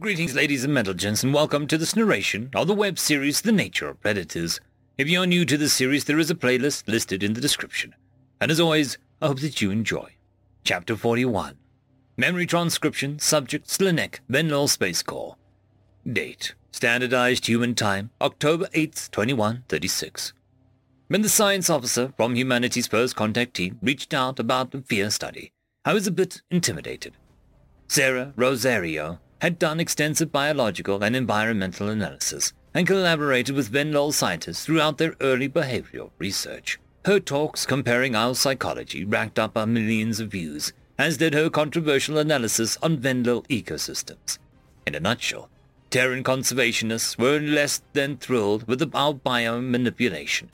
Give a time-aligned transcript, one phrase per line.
[0.00, 3.88] Greetings, ladies and gentlemen, and welcome to this narration of the web series The Nature
[3.88, 4.60] of Predators.
[4.96, 7.96] If you're new to this series, there is a playlist listed in the description.
[8.40, 10.14] And as always, I hope that you enjoy.
[10.62, 11.56] Chapter 41.
[12.16, 15.34] Memory Transcription, Subject Slanek, Venlil Space Corps.
[16.06, 16.54] Date.
[16.70, 20.32] Standardized Human Time, October 8th, 2136.
[21.08, 25.50] When the science officer from humanity's first contact team reached out about the fear study,
[25.84, 27.14] I was a bit intimidated.
[27.88, 34.98] Sarah Rosario had done extensive biological and environmental analysis and collaborated with Venlil scientists throughout
[34.98, 36.78] their early behavioral research.
[37.04, 42.18] Her talks comparing our psychology racked up our millions of views, as did her controversial
[42.18, 44.38] analysis on Venlil ecosystems.
[44.86, 45.48] In a nutshell,
[45.90, 50.48] Terran conservationists were less than thrilled with our biomanipulation.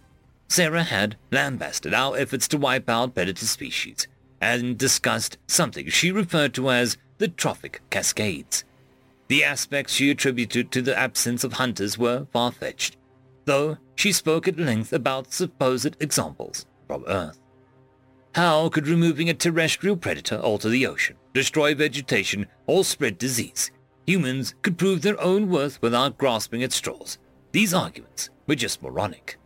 [0.48, 4.06] Sarah had lambasted our efforts to wipe out predator species
[4.41, 8.64] and discussed something she referred to as the trophic cascades.
[9.28, 12.96] The aspects she attributed to the absence of hunters were far-fetched,
[13.47, 17.41] though she spoke at length about supposed examples from Earth.
[18.34, 23.70] How could removing a terrestrial predator alter the ocean, destroy vegetation, or spread disease?
[24.06, 27.19] Humans could prove their own worth without grasping at straws.
[27.52, 29.39] These arguments were just moronic.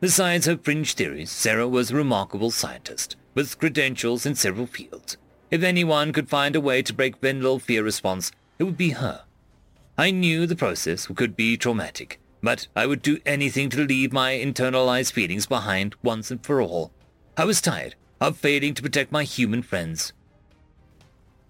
[0.00, 5.16] Besides her fringe theories, Sarah was a remarkable scientist, with credentials in several fields.
[5.50, 9.24] If anyone could find a way to break Venlil fear response, it would be her.
[9.98, 14.32] I knew the process could be traumatic, but I would do anything to leave my
[14.32, 16.92] internalized feelings behind once and for all.
[17.36, 20.12] I was tired of failing to protect my human friends.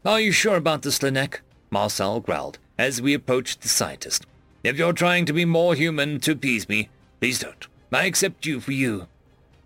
[0.05, 1.41] Are you sure about this, Linek?
[1.71, 4.27] Marcel growled as we approached the scientist.
[4.65, 6.89] If you're trying to be more human to appease me,
[7.21, 7.67] please don't.
[7.93, 9.07] I accept you for you.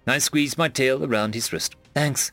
[0.07, 1.77] I squeezed my tail around his wrist.
[1.95, 2.33] Thanks.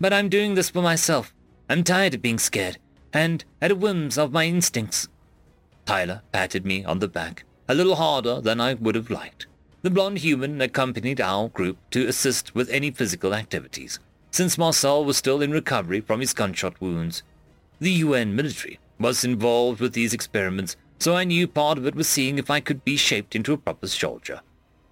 [0.00, 1.32] But I'm doing this for myself.
[1.68, 2.78] I'm tired of being scared,
[3.12, 5.08] and at the whims of my instincts.
[5.86, 9.46] Tyler patted me on the back, a little harder than I would have liked.
[9.82, 13.98] The blonde human accompanied our group to assist with any physical activities,
[14.30, 17.22] since Marcel was still in recovery from his gunshot wounds.
[17.80, 22.08] The UN military was involved with these experiments, so I knew part of it was
[22.08, 24.40] seeing if I could be shaped into a proper soldier.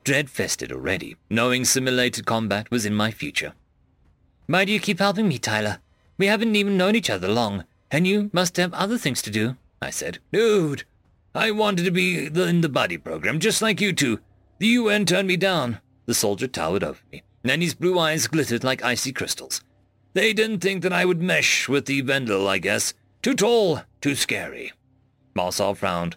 [0.05, 3.55] Dread fested already, knowing simulated combat was in my future.
[4.47, 5.81] Why do you keep helping me, Tyler?
[6.17, 9.57] We haven't even known each other long, and you must have other things to do,
[9.81, 10.19] I said.
[10.33, 10.85] Dude,
[11.35, 14.21] I wanted to be in the body program, just like you two.
[14.59, 15.81] The UN turned me down.
[16.07, 19.61] The soldier towered over me, and his blue eyes glittered like icy crystals.
[20.15, 22.95] They didn't think that I would mesh with the Venlil, I guess.
[23.23, 24.73] Too tall, too scary.
[25.35, 26.17] Marcel frowned.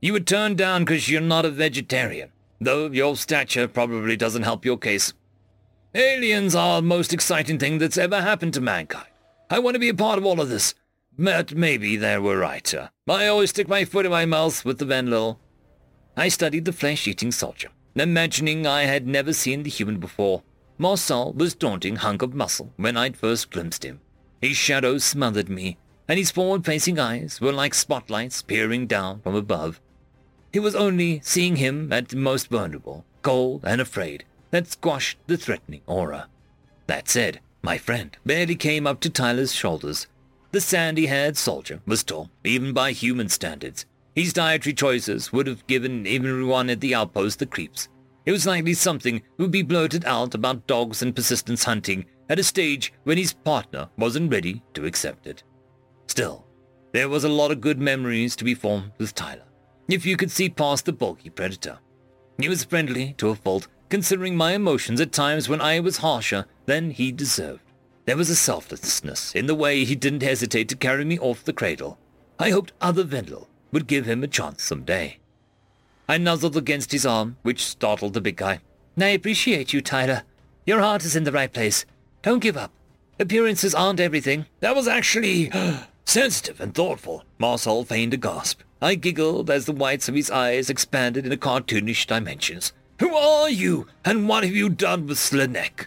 [0.00, 4.64] You were turned down because you're not a vegetarian, though your stature probably doesn't help
[4.64, 5.12] your case.
[5.94, 9.06] Aliens are the most exciting thing that's ever happened to mankind.
[9.48, 10.74] I want to be a part of all of this.
[11.18, 12.74] But maybe they were right.
[12.74, 15.38] Uh, I always stick my foot in my mouth with the Venlil.
[16.16, 20.42] I studied the flesh-eating soldier, imagining I had never seen the human before.
[20.78, 24.00] Marcel was daunting hunk of muscle when I'd first glimpsed him.
[24.42, 29.80] His shadow smothered me, and his forward-facing eyes were like spotlights peering down from above.
[30.52, 35.36] It was only seeing him at the most vulnerable, cold and afraid, that squashed the
[35.36, 36.28] threatening aura.
[36.86, 40.06] That said, my friend barely came up to Tyler's shoulders.
[40.56, 43.84] The sandy-haired soldier was tall, even by human standards.
[44.14, 47.90] His dietary choices would have given everyone at the outpost the creeps.
[48.24, 52.42] It was likely something would be blurted out about dogs and persistence hunting at a
[52.42, 55.42] stage when his partner wasn't ready to accept it.
[56.06, 56.46] Still,
[56.92, 59.44] there was a lot of good memories to be formed with Tyler,
[59.88, 61.80] if you could see past the bulky predator.
[62.38, 66.46] He was friendly to a fault, considering my emotions at times when I was harsher
[66.64, 67.60] than he deserved.
[68.06, 71.52] There was a selflessness in the way he didn't hesitate to carry me off the
[71.52, 71.98] cradle.
[72.38, 75.18] I hoped other Venlil would give him a chance some day.
[76.08, 78.60] I nuzzled against his arm, which startled the big guy.
[78.96, 80.22] I appreciate you, Tyler.
[80.64, 81.84] Your heart is in the right place.
[82.22, 82.70] Don't give up.
[83.18, 84.46] Appearances aren't everything.
[84.60, 85.50] That was actually
[86.04, 87.24] sensitive and thoughtful.
[87.38, 88.60] Marcel feigned a gasp.
[88.80, 92.72] I giggled as the whites of his eyes expanded in cartoonish dimensions.
[93.00, 95.86] Who are you, and what have you done with Slanek?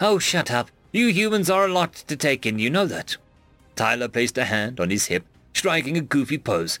[0.00, 0.70] Oh, shut up.
[0.92, 3.16] You humans are a lot to take in, you know that.
[3.74, 5.24] Tyler placed a hand on his hip,
[5.54, 6.78] striking a goofy pose.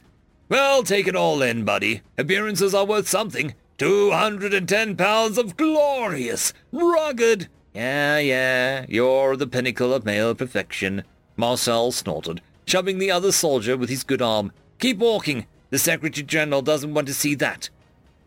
[0.50, 2.02] Well, take it all in, buddy.
[2.18, 3.54] Appearances are worth something.
[3.78, 7.48] Two hundred and ten pounds of glorious, rugged...
[7.74, 11.04] Yeah, yeah, you're the pinnacle of male perfection.
[11.36, 14.52] Marcel snorted, shoving the other soldier with his good arm.
[14.78, 15.46] Keep walking.
[15.70, 17.70] The Secretary General doesn't want to see that.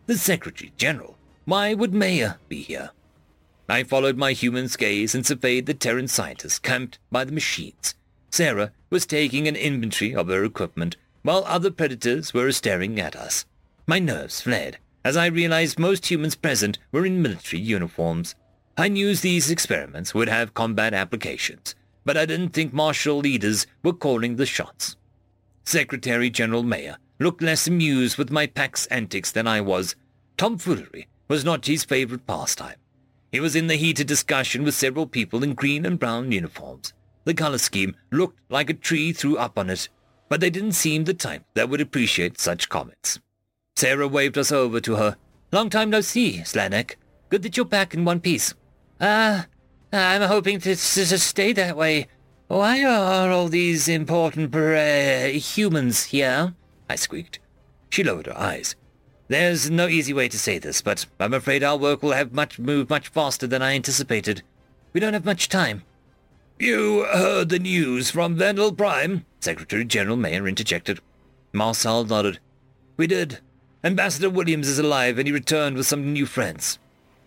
[0.06, 1.16] The Secretary General?
[1.44, 2.90] Why would Mayer be here?
[3.68, 7.94] I followed my human's gaze and surveyed the Terran scientists camped by the machines.
[8.30, 13.44] Sarah was taking an inventory of her equipment, while other predators were staring at us.
[13.86, 18.34] My nerves fled as I realized most humans present were in military uniforms.
[18.76, 23.92] I knew these experiments would have combat applications, but I didn't think martial leaders were
[23.92, 24.96] calling the shots.
[25.62, 29.94] Secretary General Mayer looked less amused with my pack's antics than I was.
[30.36, 32.74] Tomfoolery was not his favorite pastime.
[33.32, 36.92] He was in the heated discussion with several people in green and brown uniforms.
[37.24, 39.88] The color scheme looked like a tree threw up on it,
[40.28, 43.18] but they didn't seem the type that would appreciate such comments.
[43.76, 45.16] Sarah waved us over to her.
[45.52, 46.94] Long time no see, Slanek.
[47.28, 48.54] Good that you're back in one piece.
[49.00, 49.46] Ah,
[49.92, 52.06] uh, I'm hoping to, to, stay that way.
[52.48, 56.54] Why are all these important uh, humans here?
[56.88, 57.40] I squeaked.
[57.90, 58.76] She lowered her eyes.
[59.28, 62.58] There's no easy way to say this, but I'm afraid our work will have much
[62.58, 64.42] move much faster than I anticipated.
[64.92, 65.82] We don't have much time.
[66.58, 69.26] You heard the news from Venlil Prime?
[69.40, 71.00] Secretary General Mayer interjected.
[71.52, 72.38] Marcel nodded.
[72.96, 73.40] We did.
[73.82, 76.78] Ambassador Williams is alive and he returned with some new friends.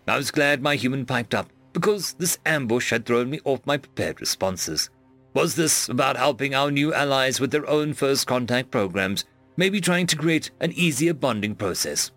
[0.08, 3.76] I was glad my human piped up, because this ambush had thrown me off my
[3.76, 4.90] prepared responses.
[5.34, 9.24] Was this about helping our new allies with their own first contact programs,
[9.56, 12.10] maybe trying to create an easier bonding process?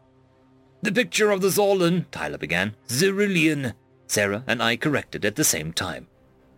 [0.81, 2.75] The picture of the Zorlan, Tyler began.
[2.87, 3.73] Zurulian,
[4.07, 6.07] Sarah and I corrected at the same time.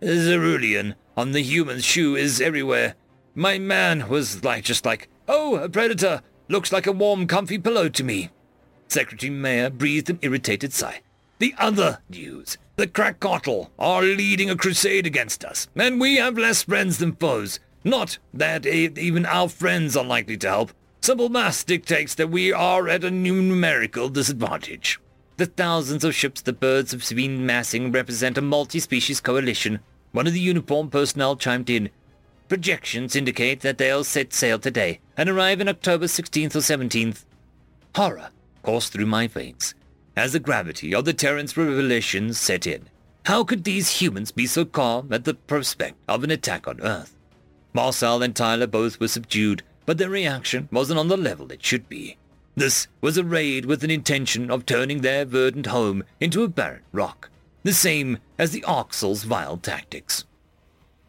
[0.02, 2.94] Zurulian on the human's shoe is everywhere.
[3.34, 7.88] My man was like just like, oh, a predator, Looks like a warm, comfy pillow
[7.88, 8.30] to me.
[8.86, 11.00] Secretary Mayer breathed an irritated sigh.
[11.38, 12.56] The other news.
[12.76, 17.58] The Krakotl are leading a crusade against us, and we have less friends than foes.
[17.86, 20.72] Not that even our friends are likely to help.
[21.02, 24.98] Simple math dictates that we are at a numerical disadvantage.
[25.36, 29.78] The thousands of ships the birds have been massing represent a multi-species coalition.
[30.10, 31.90] One of the uniformed personnel chimed in.
[32.48, 37.24] Projections indicate that they'll set sail today and arrive in October 16th or 17th.
[37.94, 38.30] Horror
[38.64, 39.76] coursed through my veins
[40.16, 42.88] as the gravity of the Terran's revelations set in.
[43.26, 47.15] How could these humans be so calm at the prospect of an attack on Earth?
[47.76, 51.90] Marcel and Tyler both were subdued, but their reaction wasn't on the level it should
[51.90, 52.16] be.
[52.54, 56.84] This was a raid with an intention of turning their verdant home into a barren
[56.90, 57.28] rock,
[57.64, 60.24] the same as the Arxur's vile tactics.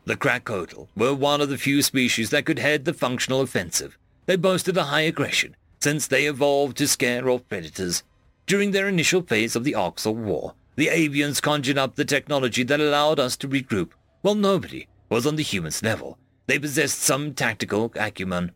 [0.04, 3.98] The Krakotl were one of the few species that could head the functional offensive.
[4.26, 8.04] They boasted a high aggression, since they evolved to scare off predators.
[8.46, 12.82] During their initial phase of the Oxal War, the avians conjured up the technology that
[12.82, 13.92] allowed us to regroup.
[14.22, 16.18] While nobody was on the human's level,
[16.48, 18.52] they possessed some tactical acumen.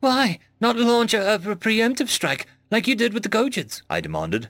[0.00, 3.82] Why not launch a, a preemptive strike like you did with the Gojids?
[3.90, 4.48] I demanded.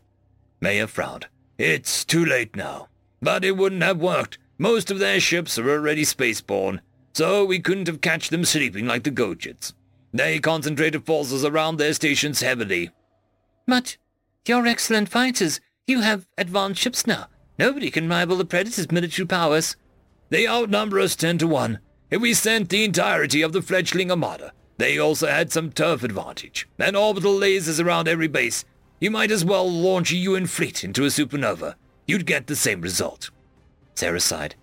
[0.60, 1.26] Mayer frowned.
[1.56, 2.88] It's too late now.
[3.22, 4.38] But it wouldn't have worked.
[4.58, 6.80] Most of their ships are already spaceborne,
[7.14, 9.72] so we couldn't have catch them sleeping like the Gojids.
[10.12, 12.90] They concentrated forces around their stations heavily.
[13.66, 13.96] But
[14.46, 15.60] you're excellent fighters.
[15.86, 17.28] You have advanced ships now.
[17.58, 19.76] Nobody can rival the Predator's military powers.
[20.30, 21.78] They outnumber us ten to one.
[22.10, 26.96] We sent the entirety of the fledgling armada, they also had some turf advantage, and
[26.96, 28.64] orbital lasers around every base.
[29.00, 31.74] You might as well launch a UN fleet into a supernova.
[32.06, 33.30] You'd get the same result.
[33.96, 34.54] Sarah sighed.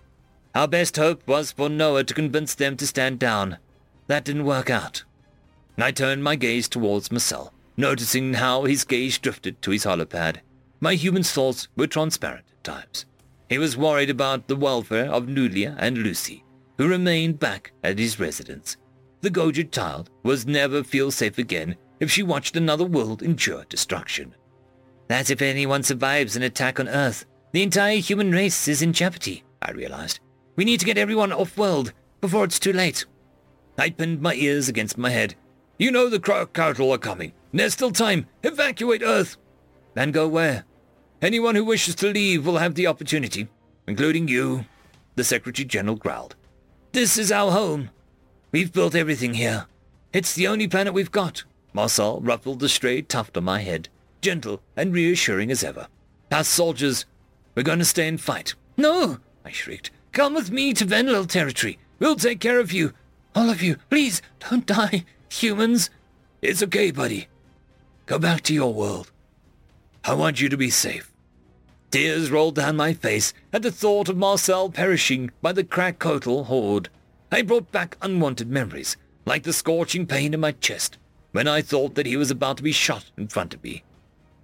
[0.55, 3.57] Our best hope was for Noah to convince them to stand down.
[4.07, 5.03] That didn't work out.
[5.77, 10.37] I turned my gaze towards Marcel, noticing how his gaze drifted to his holopad.
[10.79, 13.05] My human thoughts were transparent at times.
[13.49, 16.44] He was worried about the welfare of Nulia and Lucy,
[16.77, 18.77] who remained back at his residence.
[19.21, 24.35] The Gojid child was never feel safe again if she watched another world endure destruction.
[25.07, 29.43] That if anyone survives an attack on Earth, the entire human race is in jeopardy,
[29.61, 30.19] I realized.
[30.55, 33.05] We need to get everyone off-world before it's too late.
[33.77, 35.35] I pinned my ears against my head.
[35.77, 37.33] You know the Krakotl are coming.
[37.51, 38.27] There's still time.
[38.43, 39.37] Evacuate Earth.
[39.95, 40.65] And go where?
[41.21, 43.47] Anyone who wishes to leave will have the opportunity,
[43.87, 44.65] including you,
[45.15, 46.35] the Secretary General growled.
[46.95, 47.89] This is our home.
[48.53, 49.65] We've built everything here.
[50.13, 51.43] It's the only planet we've got.
[51.73, 53.89] Marcel ruffled the stray tuft on my head,
[54.21, 55.89] gentle and reassuring as ever.
[56.31, 57.05] Our soldiers
[57.53, 58.55] we're going to stay and fight.
[58.77, 59.91] No, I shrieked.
[60.13, 61.79] Come with me to Venlil territory.
[61.99, 62.93] We'll take care of you.
[63.35, 63.75] All of you.
[63.89, 65.03] Please, don't die.
[65.27, 65.89] Humans.
[66.41, 67.27] It's okay, buddy.
[68.05, 69.11] Go back to your world.
[70.05, 71.11] I want you to be safe.
[71.95, 76.89] Tears rolled down my face at the thought of Marcel perishing by the Krakotl horde.
[77.31, 80.97] I brought back unwanted memories, like the scorching pain in my chest,
[81.31, 83.85] when I thought that he was about to be shot in front of me.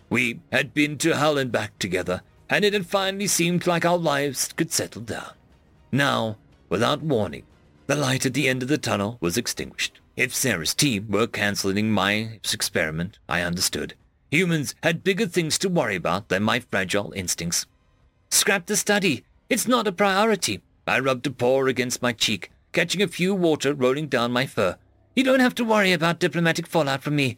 [0.10, 3.98] We had been to hell and back together, and it had finally seemed like our
[3.98, 5.34] lives could settle down.
[5.92, 6.38] Now,
[6.70, 7.44] without warning,
[7.86, 10.00] the light at the end of the tunnel was extinguished.
[10.16, 13.96] If Sarah's team were cancelling my experiment, I understood.
[14.32, 17.66] Humans had bigger things to worry about than my fragile instincts.
[18.30, 19.26] Scrap the study.
[19.50, 20.62] It's not a priority.
[20.88, 24.78] I rubbed a paw against my cheek, catching a few water rolling down my fur.
[25.18, 27.38] You don't have to worry about diplomatic fallout from me.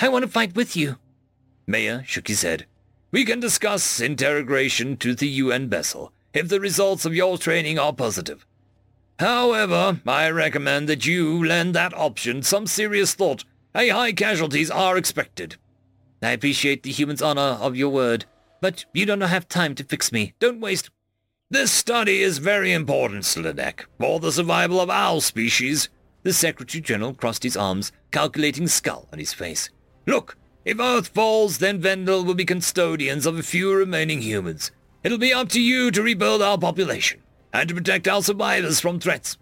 [0.00, 0.96] I want to fight with you.
[1.68, 2.66] Mayer shook his head.
[3.12, 7.92] We can discuss interrogation to the UN vessel if the results of your training are
[7.92, 8.44] positive.
[9.20, 13.44] However, I recommend that you lend that option some serious thought.
[13.76, 15.56] A high casualties are expected.
[16.22, 18.26] I appreciate the human's honor of your word,
[18.60, 20.34] but you don't have time to fix me.
[20.38, 20.90] Don't waste...
[21.50, 25.90] This study is very important, Slanek, for the survival of our species.
[26.22, 29.68] The Secretary General crossed his arms, calculating skull on his face.
[30.06, 34.70] Look, if Earth falls, then Venlil will be custodians of a few remaining humans.
[35.02, 37.20] It'll be up to you to rebuild our population
[37.52, 39.36] and to protect our survivors from threats.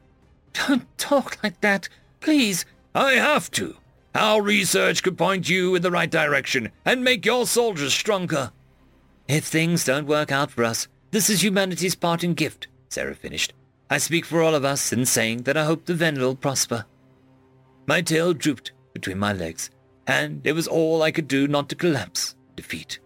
[0.55, 1.89] Don't talk like that,
[2.21, 2.65] please.
[2.95, 3.77] I have to.
[4.15, 8.51] Our research could point you in the right direction and make your soldiers stronger.
[9.29, 13.53] If things don't work out for us, this is humanity's parting gift, Sarah finished.
[13.89, 16.87] I speak for all of us in saying that I hope the Venlil prosper.
[17.87, 19.71] My tail drooped between my legs,
[20.07, 22.99] and it was all I could do not to collapse defeat.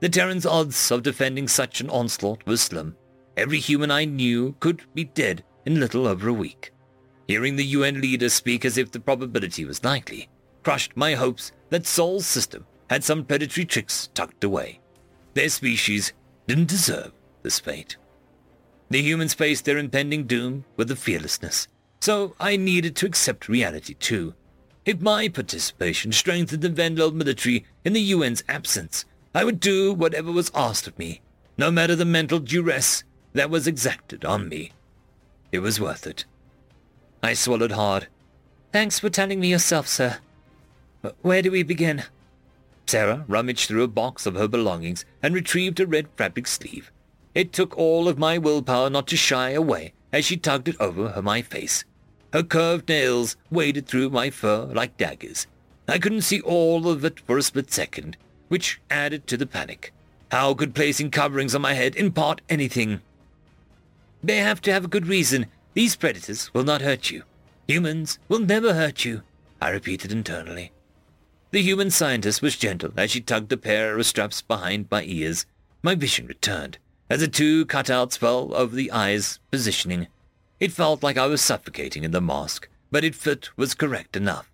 [0.00, 2.96] The Terran's odds of defending such an onslaught were slim.
[3.36, 6.72] Every human I knew could be dead in little over a week.
[7.26, 10.28] Hearing the UN leader speak as if the probability was likely,
[10.62, 14.80] crushed my hopes that Sol's system had some predatory tricks tucked away.
[15.34, 16.12] Their species
[16.46, 17.12] didn't deserve
[17.42, 17.96] this fate.
[18.90, 21.68] The humans faced their impending doom with a fearlessness,
[22.00, 24.34] so I needed to accept reality too.
[24.86, 30.32] If my participation strengthened the Venlil military in the UN's absence, I would do whatever
[30.32, 31.20] was asked of me,
[31.58, 34.72] no matter the mental duress that was exacted on me.
[35.52, 36.24] It was worth it.
[37.22, 38.08] I swallowed hard.
[38.72, 40.18] Thanks for telling me yourself, sir.
[41.22, 42.04] Where do we begin?
[42.86, 46.90] Sarah rummaged through a box of her belongings and retrieved a red fabric sleeve.
[47.34, 51.20] It took all of my willpower not to shy away as she tugged it over
[51.22, 51.84] my face.
[52.32, 55.46] Her curved nails waded through my fur like daggers.
[55.86, 58.16] I couldn't see all of it for a split second,
[58.48, 59.92] which added to the panic.
[60.30, 63.00] How could placing coverings on my head impart anything?
[64.22, 65.46] They have to have a good reason.
[65.74, 67.22] These predators will not hurt you.
[67.66, 69.22] Humans will never hurt you,
[69.60, 70.72] I repeated internally.
[71.50, 75.46] The human scientist was gentle as she tugged a pair of straps behind my ears.
[75.82, 76.76] My vision returned
[77.08, 80.08] as the two cutouts fell over the eyes, positioning.
[80.60, 84.50] It felt like I was suffocating in the mask, but its fit was correct enough.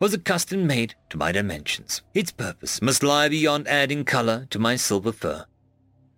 [0.00, 2.02] Was a custom made to my dimensions?
[2.14, 5.46] Its purpose must lie beyond adding color to my silver fur.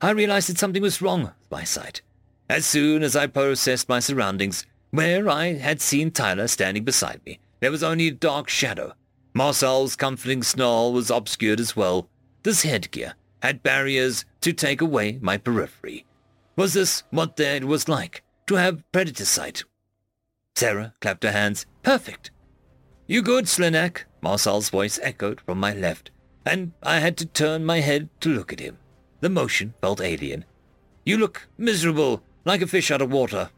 [0.00, 2.00] I realized that something was wrong with my sight.
[2.48, 7.38] As soon as I processed my surroundings, where I had seen Tyler standing beside me,
[7.60, 8.94] there was only a dark shadow.
[9.36, 12.08] Marcel's comforting snarl was obscured as well.
[12.42, 16.06] This headgear had barriers to take away my periphery.
[16.56, 19.64] Was this what it was like to have predator sight?
[20.54, 21.66] Sarah clapped her hands.
[21.82, 22.30] Perfect.
[23.06, 24.04] You good, Slanek?
[24.22, 26.10] Marcel's voice echoed from my left,
[26.46, 28.78] and I had to turn my head to look at him.
[29.20, 30.46] The motion felt alien.
[31.04, 33.50] You look miserable, like a fish out of water.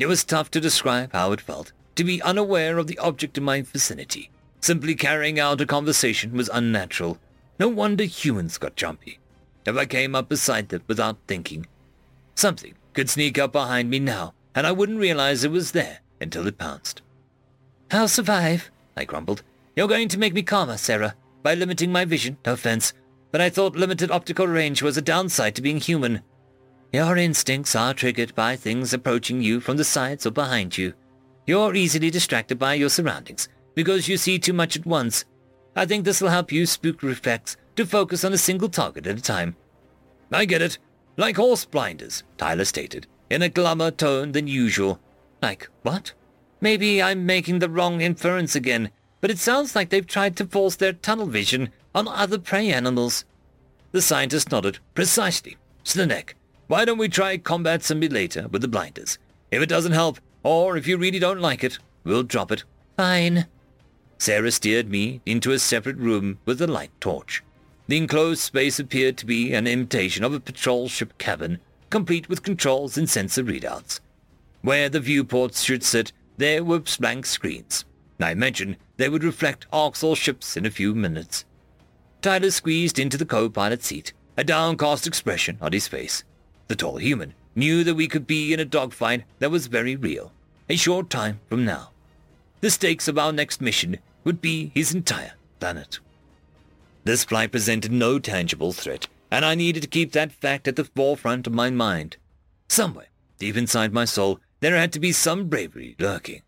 [0.00, 3.44] It was tough to describe how it felt, to be unaware of the object in
[3.44, 4.32] my vicinity.
[4.64, 7.18] Simply carrying out a conversation was unnatural.
[7.58, 9.18] No wonder humans got jumpy.
[9.66, 11.66] If I came up beside them without thinking,
[12.34, 16.46] something could sneak up behind me now, and I wouldn't realize it was there until
[16.46, 17.02] it pounced.
[17.90, 19.42] I'll survive, I grumbled.
[19.76, 22.94] You're going to make me calmer, Sarah, by limiting my vision, no offense,
[23.32, 26.22] but I thought limited optical range was a downside to being human.
[26.90, 30.94] Your instincts are triggered by things approaching you from the sides or behind you.
[31.46, 35.24] You're easily distracted by your surroundings because you see too much at once.
[35.76, 39.18] I think this will help you spook reflex to focus on a single target at
[39.18, 39.56] a time.
[40.32, 40.78] I get it.
[41.16, 45.00] Like horse blinders, Tyler stated, in a glummer tone than usual.
[45.42, 46.12] Like, what?
[46.60, 48.90] Maybe I'm making the wrong inference again,
[49.20, 53.24] but it sounds like they've tried to force their tunnel vision on other prey animals.
[53.92, 54.78] The scientist nodded.
[54.94, 55.56] Precisely.
[55.84, 56.34] Slanek,
[56.66, 59.18] why don't we try combat simulator with the blinders?
[59.50, 62.64] If it doesn't help, or if you really don't like it, we'll drop it.
[62.96, 63.46] Fine.
[64.18, 67.42] Sarah steered me into a separate room with a light torch.
[67.86, 72.42] The enclosed space appeared to be an imitation of a patrol ship cabin, complete with
[72.42, 74.00] controls and sensor readouts.
[74.62, 77.84] Where the viewports should sit, there were blank screens.
[78.20, 81.44] I imagined they would reflect Arxur ships in a few minutes.
[82.22, 86.24] Tyler squeezed into the co-pilot seat, a downcast expression on his face.
[86.68, 90.32] The tall human knew that we could be in a dogfight that was very real,
[90.68, 91.90] a short time from now.
[92.64, 95.98] The stakes of our next mission would be his entire planet.
[97.04, 100.86] This flight presented no tangible threat, and I needed to keep that fact at the
[100.86, 102.16] forefront of my mind.
[102.66, 106.40] Somewhere, deep inside my soul, there had to be some bravery lurking.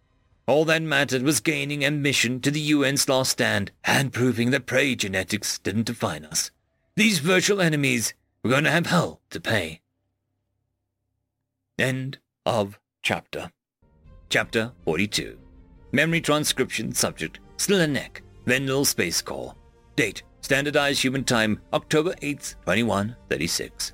[0.46, 4.94] All that mattered was gaining admission to the UN's last stand and proving that prey
[4.94, 6.50] genetics didn't define us.
[6.94, 9.82] These virtual enemies were going to have hell to pay.
[11.78, 13.52] End of chapter.
[14.30, 15.40] Chapter 42.
[15.92, 19.54] Memory transcription subject Slanek, Venlil Space Corps.
[19.94, 23.92] Date Standardized Human Time October 8th, 2136.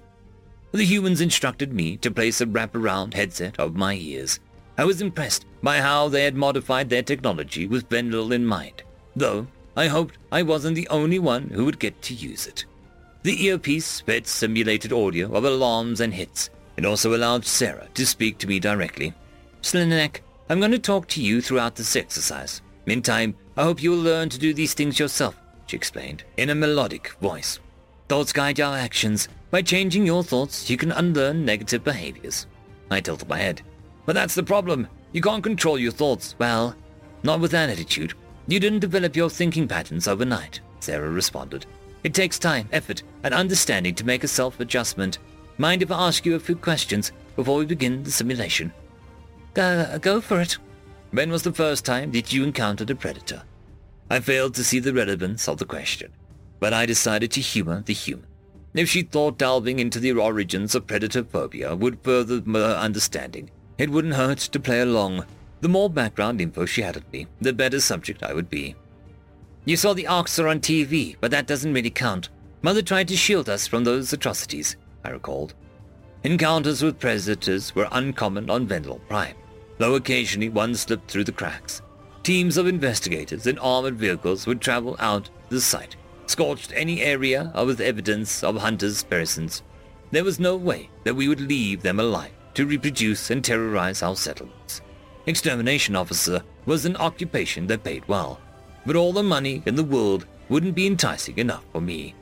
[0.73, 4.41] The humans instructed me to place a wraparound headset over my ears.
[4.79, 8.83] I was impressed by how they had modified their technology with Venlil in mind,
[9.15, 9.47] though
[9.77, 12.65] I hoped I wasn't the only one who would get to use it.
[13.23, 16.49] The earpiece fed simulated audio of alarms and hits.
[16.77, 19.13] It also allowed Sarah to speak to me directly.
[19.61, 20.21] Slanek,
[20.52, 22.61] I'm going to talk to you throughout this exercise.
[22.85, 25.35] In time, I hope you'll learn to do these things yourself,
[25.66, 27.59] she explained, in a melodic voice.
[28.06, 29.28] Thoughts guide our actions.
[29.50, 32.47] By changing your thoughts, you can unlearn negative behaviors.
[32.90, 33.62] I tilted my head.
[34.04, 34.88] But that's the problem.
[35.12, 36.35] You can't control your thoughts.
[36.38, 36.76] Well,
[37.23, 38.12] not with that attitude.
[38.47, 41.64] You didn't develop your thinking patterns overnight, Sarah responded.
[42.04, 45.18] It takes time, effort, and understanding to make a self-adjustment.
[45.56, 48.71] Mind if I ask you a few questions before we begin the simulation?
[49.54, 50.56] Go, go for it.
[51.11, 53.42] When was the first time that you encountered a predator?
[54.09, 56.12] I failed to see the relevance of the question,
[56.59, 58.26] but I decided to humor the human.
[58.75, 63.90] If she thought delving into the origins of predator phobia would further her understanding, it
[63.90, 65.26] wouldn't hurt to play along.
[65.61, 68.75] The more background info she had of me, the better subject I would be.
[69.66, 72.30] You saw the Arxur on TV, but that doesn't really count.
[72.62, 75.54] Mother tried to shield us from those atrocities, I recalled.
[76.25, 79.37] Encounters with predators were uncommon on Venlil Prime,
[79.83, 81.83] though occasionally one slipped through the cracks.
[82.23, 85.97] Teams of investigators in armored vehicles would travel out to the site,
[86.27, 89.65] scorched any area with evidence of hunters' presence.
[90.13, 94.15] There was no way that we would leave them alive to reproduce and terrorize our
[94.15, 94.83] settlements.
[95.26, 98.39] Extermination officer was an occupation that paid well,
[98.87, 102.15] but all the money in the world wouldn't be enticing enough for me.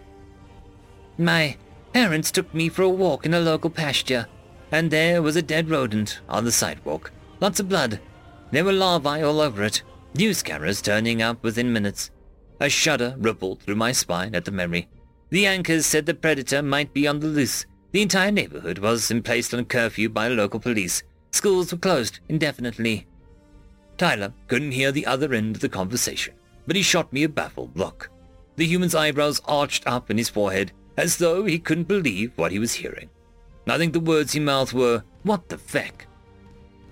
[1.19, 1.59] My
[1.93, 4.29] parents took me for a walk in a local pasture,
[4.73, 7.13] and there was a dead rodent on the sidewalk.
[7.41, 8.01] Lots of blood.
[8.51, 9.83] There were larvae all over it.
[10.15, 12.11] News cameras turning up within minutes.
[12.61, 14.89] A shudder rippled through my spine at the memory.
[15.31, 17.65] The anchors said the predator might be on the loose.
[17.93, 21.03] The entire neighborhood was placed on curfew by local police.
[21.33, 23.07] Schools were closed indefinitely.
[23.97, 26.35] Tyler couldn't hear the other end of the conversation
[26.71, 28.11] but he shot me a baffled look.
[28.55, 32.61] The human's eyebrows arched up in his forehead as though he couldn't believe what he
[32.61, 33.11] was hearing.
[33.67, 36.07] I think the words he mouthed were, What the feck?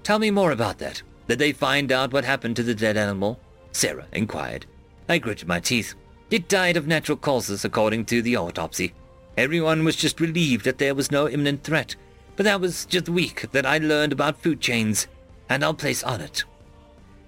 [0.08, 1.02] Tell me more about that.
[1.26, 3.38] Did they find out what happened to the dead animal?
[3.72, 4.64] Sarah inquired.
[5.06, 5.94] I gritted my teeth.
[6.30, 8.94] It died of natural causes, according to the autopsy.
[9.36, 11.94] Everyone was just relieved that there was no imminent threat,
[12.36, 15.08] but that was just the week that I learned about food chains,
[15.50, 16.42] and I'll place on it.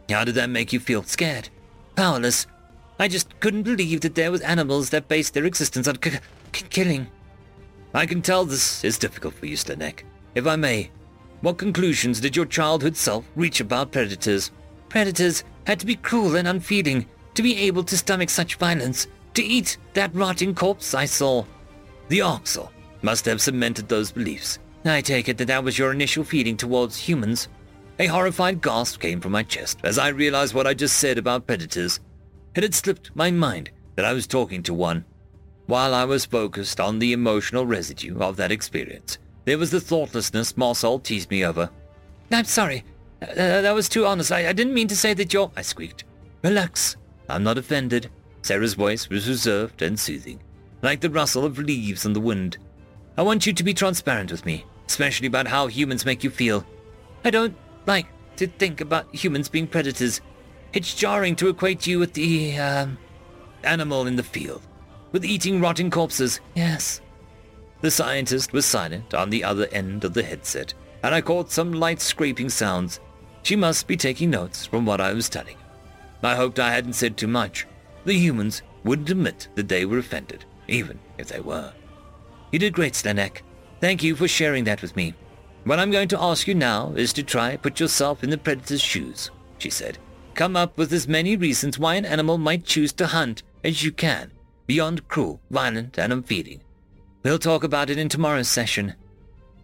[0.08, 1.02] How did that make you feel?
[1.02, 1.50] Scared?
[1.96, 2.46] powerless.
[2.98, 5.98] I just couldn't believe that there was animals that based their existence on
[6.70, 7.08] killing.
[7.92, 10.04] I can tell this is difficult for you, Slanek.
[10.34, 10.90] If I may,
[11.40, 14.50] what conclusions did your childhood self reach about predators?
[14.88, 19.42] Predators had to be cruel and unfeeling to be able to stomach such violence, to
[19.42, 21.44] eat that rotting corpse I saw.
[22.08, 22.68] The Arxur
[23.02, 24.58] must have cemented those beliefs.
[24.84, 27.48] I take it that that was your initial feeling towards humans.
[27.98, 31.46] A horrified gasp came from my chest as I realized what I just said about
[31.46, 32.00] predators.
[32.54, 35.04] It had slipped my mind that I was talking to one.
[35.66, 39.18] While I was focused on the emotional residue of that experience,
[39.50, 41.68] there was the thoughtlessness Marcel teased me over.
[42.30, 42.84] I'm sorry.
[43.20, 44.30] Uh, that was too honest.
[44.30, 45.50] I, I didn't mean to say that you're...
[45.56, 46.04] I squeaked.
[46.44, 46.96] Relax.
[47.28, 48.12] I'm not offended.
[48.42, 50.40] Sarah's voice was reserved and soothing,
[50.82, 52.58] like the rustle of leaves in the wind.
[53.18, 56.64] I want you to be transparent with me, especially about how humans make you feel.
[57.24, 60.20] I don't like to think about humans being predators.
[60.72, 62.98] It's jarring to equate you with the, um,
[63.64, 64.62] animal in the field,
[65.10, 66.38] with eating rotting corpses.
[66.54, 67.00] Yes.
[67.80, 71.72] The scientist was silent on the other end of the headset, and I caught some
[71.72, 73.00] light scraping sounds.
[73.42, 75.56] She must be taking notes from what I was telling.
[76.22, 77.66] I hoped I hadn't said too much.
[78.04, 81.72] The humans wouldn't admit that they were offended, even if they were.
[82.52, 83.40] You did great, Slanek.
[83.80, 85.14] Thank you for sharing that with me.
[85.64, 88.82] What I'm going to ask you now is to try put yourself in the predator's
[88.82, 89.98] shoes, she said.
[90.34, 93.92] Come up with as many reasons why an animal might choose to hunt as you
[93.92, 94.32] can,
[94.66, 96.62] beyond cruel, violent, and unfeeling.
[97.22, 98.94] We'll talk about it in tomorrow's session.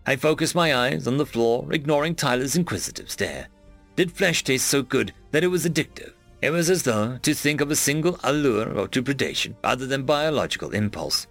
[0.07, 3.49] I focused my eyes on the floor, ignoring Tyler's inquisitive stare.
[3.97, 6.13] did flesh taste so good that it was addictive.
[6.43, 10.03] It was as though to think of a single allure or to predation rather than
[10.03, 11.27] biological impulse.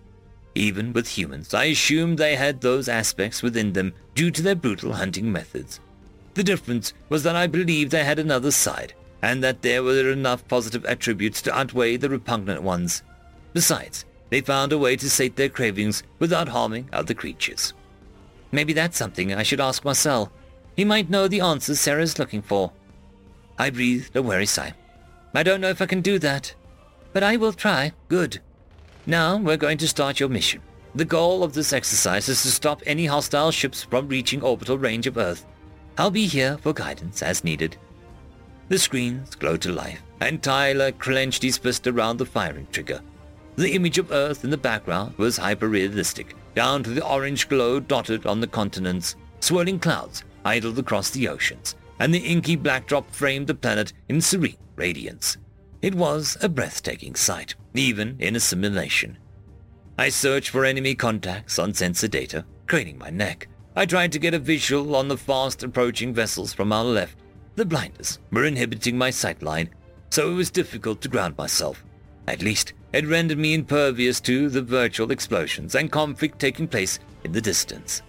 [0.56, 4.94] Even with humans, I assumed they had those aspects within them due to their brutal
[4.94, 5.80] hunting methods.
[6.34, 10.48] The difference was that I believed they had another side, and that there were enough
[10.48, 13.04] positive attributes to outweigh the repugnant ones.
[13.54, 17.74] Besides, they found a way to sate their cravings without harming other creatures.
[18.52, 20.32] Maybe that's something I should ask Marcel.
[20.76, 22.72] He might know the answers Sarah's looking for.
[23.58, 24.74] I breathed a weary sigh.
[25.34, 26.54] I don't know if I can do that,
[27.14, 27.92] but I will try.
[28.08, 28.40] Good.
[29.06, 30.62] Now we're going to start your mission.
[30.96, 35.08] The goal of this exercise is to stop any hostile ships from reaching orbital range
[35.08, 35.46] of Earth.
[35.98, 37.78] I'll be here for guidance as needed.
[38.70, 43.02] The screens glowed to life, and Tyler clenched his fist around the firing trigger.
[43.56, 48.26] The image of Earth in the background was hyper-realistic, down to the orange glow dotted
[48.26, 49.16] on the continents.
[49.40, 54.58] Swirling clouds idled across the oceans, and the inky backdrop framed the planet in serene
[54.76, 55.38] radiance.
[55.82, 59.18] It was a breathtaking sight, even in a simulation.
[59.98, 63.48] I searched for enemy contacts on sensor data, craning my neck.
[63.78, 67.18] I tried to get a visual on the fast approaching vessels from our left.
[67.56, 69.70] The blinders were inhibiting my sightline,
[70.10, 71.86] so it was difficult to ground myself.
[72.28, 77.34] At least, it rendered me impervious to the virtual explosions and conflict taking place in
[77.34, 78.02] the distance.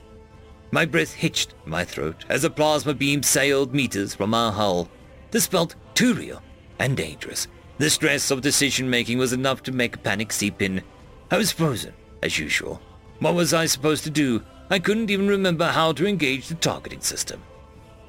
[0.70, 4.88] My breath hitched in my throat as a plasma beam sailed meters from our hull.
[5.32, 6.40] This felt too real
[6.78, 10.82] and dangerous, the stress of decision-making was enough to make panic seep in.
[11.32, 12.80] I was frozen, as usual.
[13.18, 14.40] What was I supposed to do?
[14.70, 17.42] I couldn't even remember how to engage the targeting system.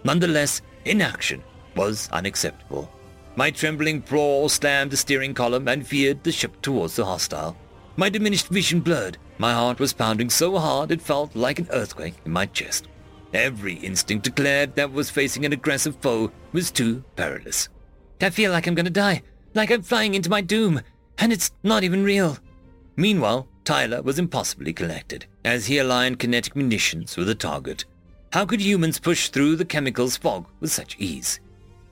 [0.04, 1.44] Nonetheless, inaction
[1.76, 2.92] was unacceptable.
[3.38, 7.56] My trembling paw slammed the steering column and veered the ship towards the hostile.
[7.96, 9.20] My diminished vision blurred.
[9.38, 12.88] My heart was pounding so hard it felt like an earthquake in my chest.
[13.36, 17.70] Every instinct declared that was facing an aggressive foe was too perilous.
[18.20, 19.22] I feel like I'm gonna die
[19.54, 20.82] like I'm flying into my doom,
[21.20, 22.40] and it's not even real.
[22.96, 27.86] Meanwhile, Tyler was impossibly collected, as he aligned kinetic munitions with the target.
[28.34, 31.40] How could humans push through the chemicals fog with such ease?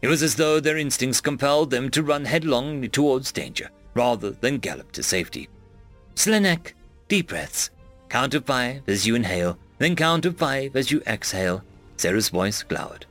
[0.05, 4.59] It was as though their instincts compelled them to run headlong towards danger, rather than
[4.59, 5.49] gallop to safety.
[6.13, 6.73] Slanek,
[7.07, 7.71] deep breaths.
[8.07, 11.63] Count to five as you inhale, then count to five as you exhale.
[11.97, 13.07] Sarah's voice glowered.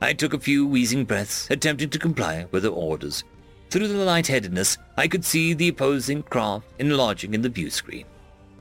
[0.00, 3.22] I took a few wheezing breaths, attempting to comply with her orders,
[3.70, 8.06] through the lightheadedness, I could see the opposing craft enlarging in the view screen.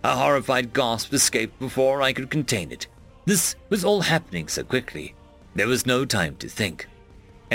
[0.04, 2.86] A horrified gasp escaped before I could contain it.
[3.25, 5.15] This was all happening so quickly.
[5.56, 6.88] There was no time to think.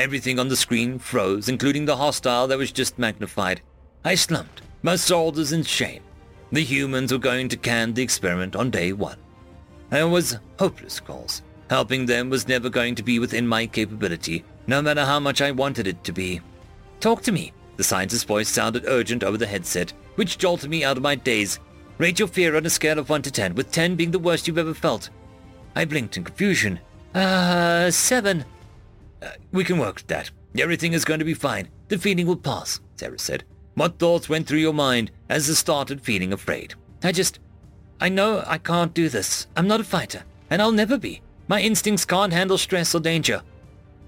[0.01, 3.61] Everything on the screen froze, including the hostile that was just magnified.
[4.03, 6.03] I slumped, my shoulders in shame.
[6.51, 9.19] The humans were going to can the experiment on day one.
[9.91, 11.43] I was hopeless calls.
[11.69, 15.51] Helping them was never going to be within my capability, no matter how much I
[15.51, 16.41] wanted it to be.
[17.01, 17.53] Talk to me.
[17.77, 21.59] The scientist's voice sounded urgent over the headset, which jolted me out of my daze.
[21.99, 24.49] Rate your fear on a scale of 1 to 10, with 10 being the worst
[24.49, 25.11] you've ever felt.
[25.77, 26.81] I blinked in confusion.
[27.15, 28.47] Uh, 7.
[29.23, 30.31] Uh, we can work that.
[30.59, 31.69] Everything is going to be fine.
[31.89, 33.45] The feeling will pass, Sarah said.
[33.75, 36.75] What thoughts went through your mind as you started feeling afraid?
[37.03, 37.39] I just...
[38.01, 39.47] I know I can't do this.
[39.57, 41.21] I'm not a fighter, and I'll never be.
[41.49, 43.43] My instincts can't handle stress or danger.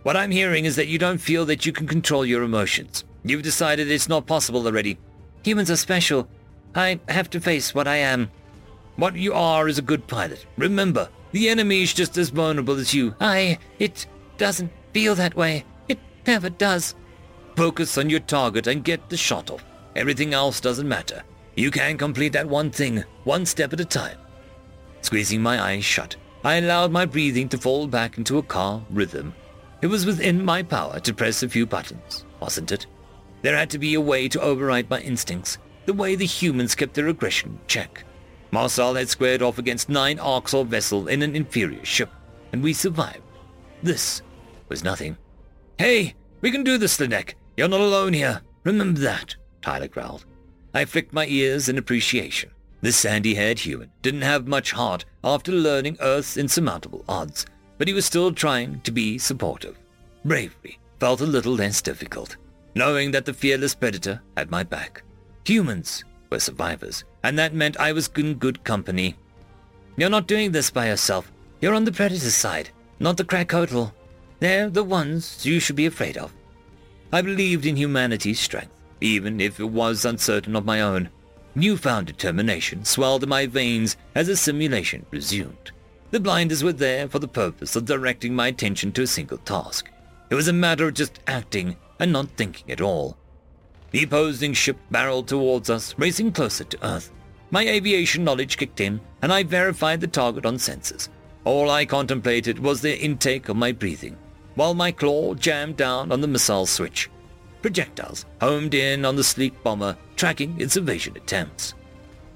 [0.03, 3.05] What I'm hearing is that you don't feel that you can control your emotions.
[3.25, 4.99] You've decided it's not possible already.
[5.45, 6.29] Humans are special.
[6.75, 8.31] I have to face what I am.
[8.97, 10.45] What you are is a good pilot.
[10.57, 13.15] Remember, the enemy is just as vulnerable as you.
[13.21, 13.59] I...
[13.79, 14.07] it
[14.39, 15.65] doesn't feel that way.
[15.89, 16.95] It never does.
[17.57, 19.65] Focus on your target and get the shot off.
[19.95, 21.23] Everything else doesn't matter.
[21.55, 24.19] You can complete that one thing, one step at a time.
[25.03, 29.35] Squeezing my eyes shut, I allowed my breathing to fall back into a calm rhythm
[29.83, 32.87] it was within my power to press a few buttons, wasn't it?
[33.43, 36.95] There had to be a way to override my instincts, the way the humans kept
[36.95, 38.05] their aggression check.
[38.53, 42.11] Marcel had squared off against nine Arxur vessels in an inferior ship,
[42.53, 43.23] and we survived.
[43.83, 44.23] This
[44.73, 45.19] was nothing.
[45.79, 47.35] Hey, we can do this, Slanek.
[47.59, 48.41] You're not alone here.
[48.65, 50.25] Remember that, Tyler growled.
[50.73, 52.51] I flicked my ears in appreciation.
[52.81, 57.45] This sandy-haired human didn't have much heart after learning Earth's insurmountable odds,
[57.77, 59.79] but he was still trying to be supportive.
[60.25, 62.39] Bravery felt a little less difficult,
[62.75, 65.03] knowing that the fearless predator had my back.
[65.45, 69.17] Humans were survivors, and that meant I was in good company.
[69.99, 71.31] You're not doing this by yourself.
[71.61, 73.93] You're on the predator's side, not the Krakotl.
[74.43, 76.35] They're the ones you should be afraid of.
[77.13, 81.11] I believed in humanity's strength, even if it was uncertain of my own.
[81.55, 85.71] Newfound determination swelled in my veins as the simulation resumed.
[86.11, 89.89] The blinders were there for the purpose of directing my attention to a single task.
[90.29, 93.17] It was a matter of just acting and not thinking at all.
[93.93, 97.13] The opposing ship barreled towards us, racing closer to Earth.
[97.53, 101.11] My aviation knowledge kicked in, and I verified the target on sensors.
[101.45, 104.17] All I contemplated was the intake of my breathing,
[104.55, 107.11] while my claw jammed down on the missile switch.
[107.63, 111.75] Projectiles homed in on the sleek bomber, tracking its evasion attempts.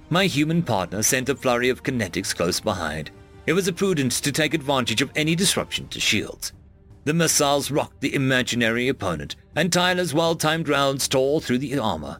[0.08, 3.10] My human partner sent a flurry of kinetics close behind.
[3.46, 6.52] It was a prudent to take advantage of any disruption to shields.
[7.04, 12.18] The missiles rocked the imaginary opponent, and Tyler's well-timed rounds tore through the armor.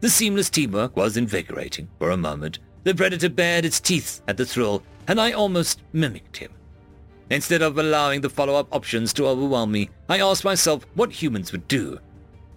[0.00, 2.58] The seamless teamwork was invigorating for a moment.
[2.84, 6.52] The Predator bared its teeth at the thrill, and I almost mimicked him.
[7.30, 11.68] Instead of allowing the follow-up options to overwhelm me, I asked myself what humans would
[11.68, 11.98] do.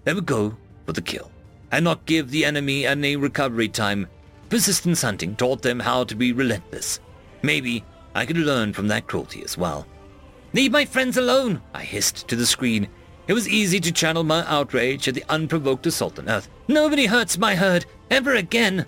[0.03, 1.31] They would go for the kill,
[1.71, 4.07] and not give the enemy any recovery time.
[4.49, 6.99] Persistence hunting taught them how to be relentless.
[7.43, 7.83] Maybe
[8.15, 9.87] I could learn from that cruelty as well.
[10.53, 12.87] Leave my friends alone, I hissed to the screen.
[13.27, 16.49] It was easy to channel my outrage at the unprovoked assault on Earth.
[16.67, 18.85] Nobody hurts my herd, ever again.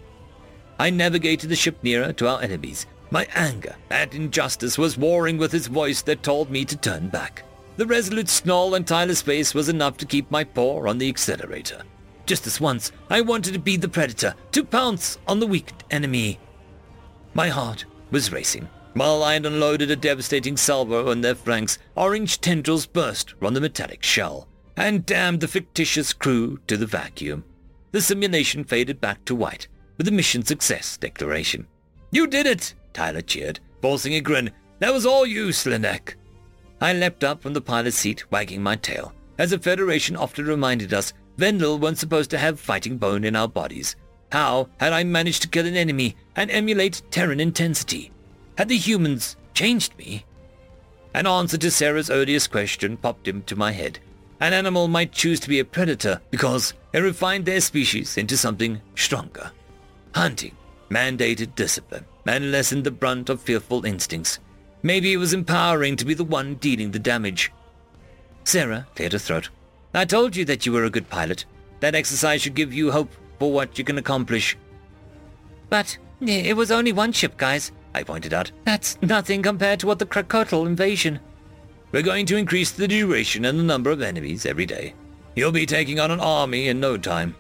[0.78, 2.86] I navigated the ship nearer to our enemies.
[3.16, 7.44] My anger at injustice was warring with his voice that told me to turn back.
[7.78, 11.84] The resolute snarl on Tyler's face was enough to keep my paw on the accelerator.
[12.26, 16.40] Just this once, I wanted to be the predator, to pounce on the weak enemy.
[17.34, 18.68] My heart was racing.
[18.96, 23.62] While I had unloaded a devastating salvo on their flanks, orange tendrils burst from the
[23.62, 27.46] metallic shell and damned the fictitious crew to the vacuum.
[27.94, 31.68] The simulation faded back to white with the mission success declaration.
[32.12, 32.74] You did it!
[32.96, 34.50] Tyler cheered, forcing a grin.
[34.80, 36.16] That was all you, Slanek.
[36.82, 39.14] I leapt up from the pilot's seat, wagging my tail.
[39.38, 43.50] As the Federation often reminded us, Venlil weren't supposed to have fighting bone in our
[43.50, 43.98] bodies.
[44.32, 48.12] How had I managed to kill an enemy and emulate Terran intensity?
[48.58, 50.26] Had the humans changed me?
[51.14, 54.00] An answer to Sarah's earliest question popped into my head.
[54.40, 58.82] An animal might choose to be a predator because it refined their species into something
[58.96, 59.52] stronger.
[60.14, 60.56] Hunting
[60.90, 64.40] mandated discipline and lessened the brunt of fearful instincts.
[64.84, 67.52] Maybe it was empowering to be the one dealing the damage.
[68.44, 69.50] Sarah cleared her throat.
[69.94, 71.46] I told you that you were a good pilot.
[71.80, 74.58] That exercise should give you hope for what you can accomplish.
[75.70, 77.72] But it was only one ship, guys.
[77.94, 78.52] I pointed out.
[78.66, 81.20] That's nothing compared to what the Krakotl invasion.
[81.92, 84.94] We're going to increase the duration and the number of enemies every day.
[85.36, 87.36] You'll be taking on an army in no time.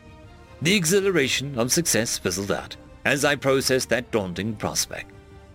[0.62, 5.12] The exhilaration of success fizzled out as I processed that daunting prospect.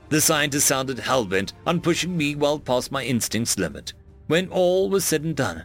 [0.08, 3.92] The scientist sounded hell-bent on pushing me well past my instinct's limit.
[4.26, 5.64] When all was said and done,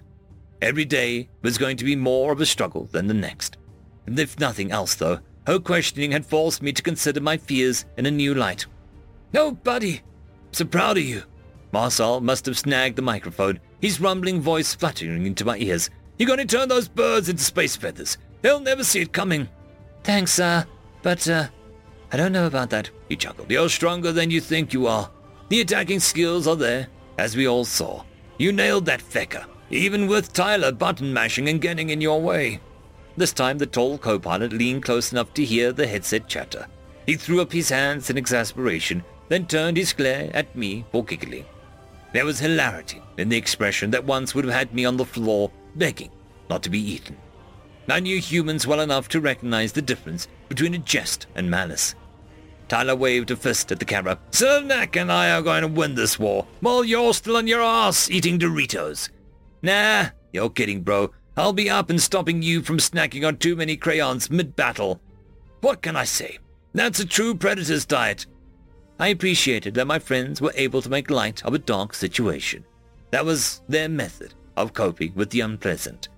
[0.61, 3.57] every day was going to be more of a struggle than the next.
[4.05, 8.05] And If nothing else, though, her questioning had forced me to consider my fears in
[8.05, 8.65] a new light.
[9.33, 10.01] No, buddy.
[10.51, 11.23] So proud of you.
[11.71, 15.89] Marcel must have snagged the microphone, his rumbling voice fluttering into my ears.
[16.17, 18.17] You're going to turn those birds into space feathers.
[18.41, 19.49] They'll never see it coming.
[20.03, 20.63] Thanks, uh,
[21.01, 21.47] but, uh,
[22.15, 23.51] I don't know about that, he chuckled.
[23.51, 25.11] You're stronger than you think you are.
[25.49, 28.05] The attacking skills are there, as we all saw.
[28.37, 32.61] You nailed that fecker, even with Tyler button mashing and getting in your way.
[33.17, 36.67] This time the tall co-pilot leaned close enough to hear the headset chatter.
[37.05, 41.43] He threw up his hands in exasperation then turned his glare at me for giggling.
[42.13, 45.51] There was hilarity in the expression that once would have had me on the floor
[45.75, 46.11] begging
[46.49, 47.17] not to be eaten.
[47.89, 51.93] I knew humans well enough to recognize the difference between a jest and malice.
[52.67, 54.17] Tyler waved a fist at the camera.
[54.31, 58.09] Slanek and I are going to win this war, while you're still on your ass
[58.09, 59.09] eating Doritos.
[59.61, 61.11] Nah, you're kidding, bro.
[61.37, 65.01] I'll be up and stopping you from snacking on too many crayons mid-battle.
[65.61, 66.39] What can I say?
[66.73, 68.25] That's a true predator's diet.
[68.99, 72.63] I appreciated that my friends were able to make light of a dark situation.
[73.11, 76.09] That was their method of coping with the unpleasant.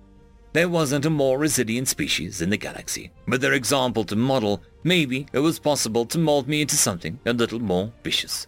[0.52, 3.10] There wasn't a more resilient species in the galaxy.
[3.26, 7.32] With their example to model, maybe it was possible to mold me into something a
[7.32, 8.46] little more vicious.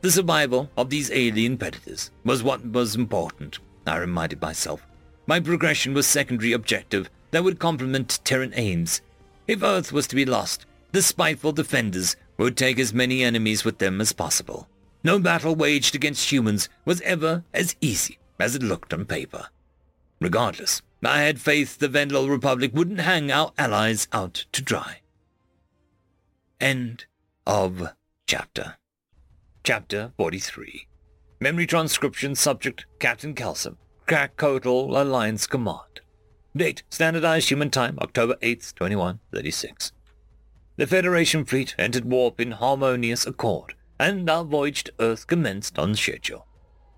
[0.00, 4.86] The survival of these alien predators was what was important, I reminded myself.
[5.26, 9.02] My progression was secondary objective that would complement Terran aims.
[9.46, 13.78] If Earth was to be lost, the spiteful defenders would take as many enemies with
[13.78, 14.68] them as possible.
[15.04, 19.48] No battle waged against humans was ever as easy as it looked on paper.
[20.20, 25.00] Regardless, I had faith the Venlil Republic wouldn't hang our allies out to dry.
[26.60, 27.06] End
[27.46, 27.94] of
[28.26, 28.78] chapter.
[29.62, 30.88] Chapter 43.
[31.40, 33.76] Memory transcription subject Captain Kalsim,
[34.08, 36.00] Krakotl Alliance Command.
[36.56, 39.92] Date Standardized Human Time October 8th, 2136.
[40.76, 45.94] The Federation fleet entered warp in harmonious accord, and our voyage to Earth commenced on
[45.94, 46.48] schedule.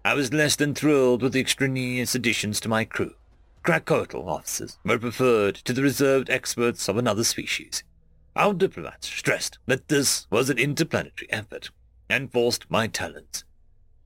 [0.06, 3.12] I was less than thrilled with the extraneous additions to my crew.
[3.62, 7.84] Krakotl officers were preferred to the reserved experts of another species.
[8.36, 11.70] Our diplomats stressed that this was an interplanetary effort,
[12.08, 13.44] and forced my talents.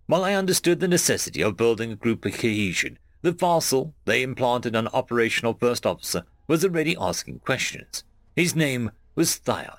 [0.07, 4.77] While I understood the necessity of building a group of cohesion, the fossil they implanted
[4.77, 8.05] on operational first officer was already asking questions.
[8.37, 9.79] His name was Thyon,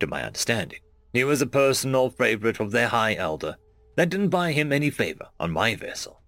[0.00, 0.80] to my understanding.
[1.12, 3.56] He was a personal favorite of their High Elder.
[3.96, 6.20] That didn't buy him any favor on my vessel.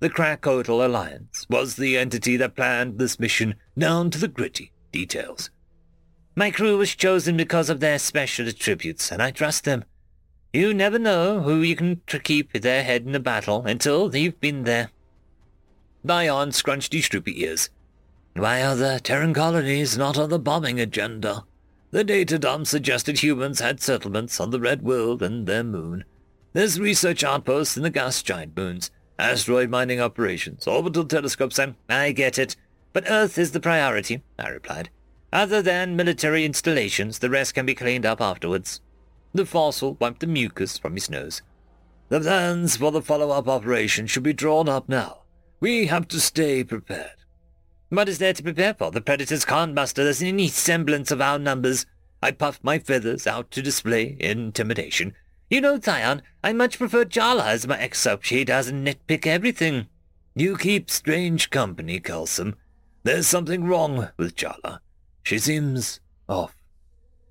[0.00, 5.50] The Krakotl Alliance was the entity that planned this mission down to the gritty details.
[6.36, 9.84] My crew was chosen because of their special attributes, and I trust them.
[10.52, 14.64] You never know who you can keep their head in a battle until you've been
[14.64, 14.90] there.
[16.04, 17.70] Thyon scrunched his droopy ears.
[18.34, 21.44] Why are the Terran colonies not on the bombing agenda?
[21.92, 26.04] The data dump suggested humans had settlements on the Red World and their moon.
[26.52, 32.10] There's research outposts in the gas giant moons, Asteroid mining operations, orbital telescopes, and I
[32.10, 32.56] get it.
[32.92, 34.90] But Earth is the priority, I replied.
[35.34, 38.80] Other than military installations, the rest can be cleaned up afterwards.
[39.32, 41.42] The fossil wiped the mucus from his nose.
[42.08, 45.22] The plans for the follow-up operation should be drawn up now.
[45.58, 47.16] We have to stay prepared.
[47.88, 48.92] What is there to prepare for?
[48.92, 51.84] The predators can't muster us any semblance of our numbers.
[52.22, 55.14] I puffed my feathers out to display intimidation.
[55.50, 58.22] You know, Thyon, I much prefer Jala as my exop.
[58.22, 59.88] She doesn't nitpick everything.
[60.36, 62.54] You keep strange company, Kalsim.
[63.02, 64.80] There's something wrong with Jala.
[65.24, 66.56] She seems off.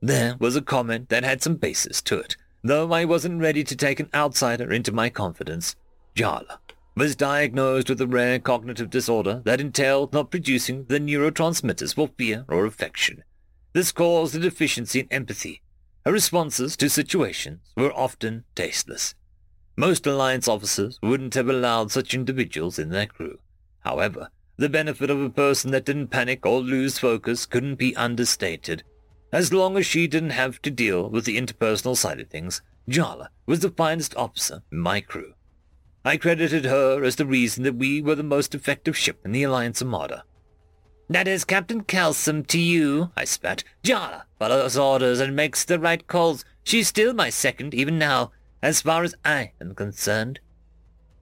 [0.01, 3.75] There was a comment that had some basis to it, though I wasn't ready to
[3.75, 5.77] take an outsider into my confidence.
[6.13, 6.59] Jala
[6.95, 12.43] was diagnosed with a rare cognitive disorder that entailed not producing the neurotransmitters for fear
[12.49, 13.23] or affection.
[13.71, 15.61] This caused a deficiency in empathy,
[16.05, 19.15] her responses to situations were often tasteless.
[19.77, 23.39] Most Alliance officers wouldn't have allowed such individuals in their crew.
[23.79, 28.83] However, the benefit of a person that didn't panic or lose focus couldn't be understated.
[29.31, 33.29] As long as she didn't have to deal with the interpersonal side of things, Jala
[33.45, 35.33] was the finest officer in my crew.
[36.05, 39.43] I credited her as the reason that we were the most effective ship in the
[39.43, 40.25] Alliance Armada.
[41.09, 43.63] That is Captain Kalsim to you, I spat.
[43.83, 46.45] Jala follows orders and makes the right calls.
[46.63, 50.39] She's still my second, even now, as far as I am concerned.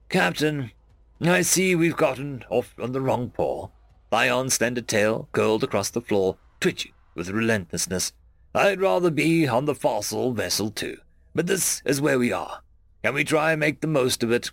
[0.08, 0.70] Captain,
[1.30, 3.68] I see we've gotten off on the wrong paw.
[4.10, 8.12] Thyon's slender tail curled across the floor, twitching with relentlessness.
[8.54, 10.98] I'd rather be on the fossil vessel too,
[11.34, 12.62] but this is where we are.
[13.02, 14.50] Can we try and make the most of it?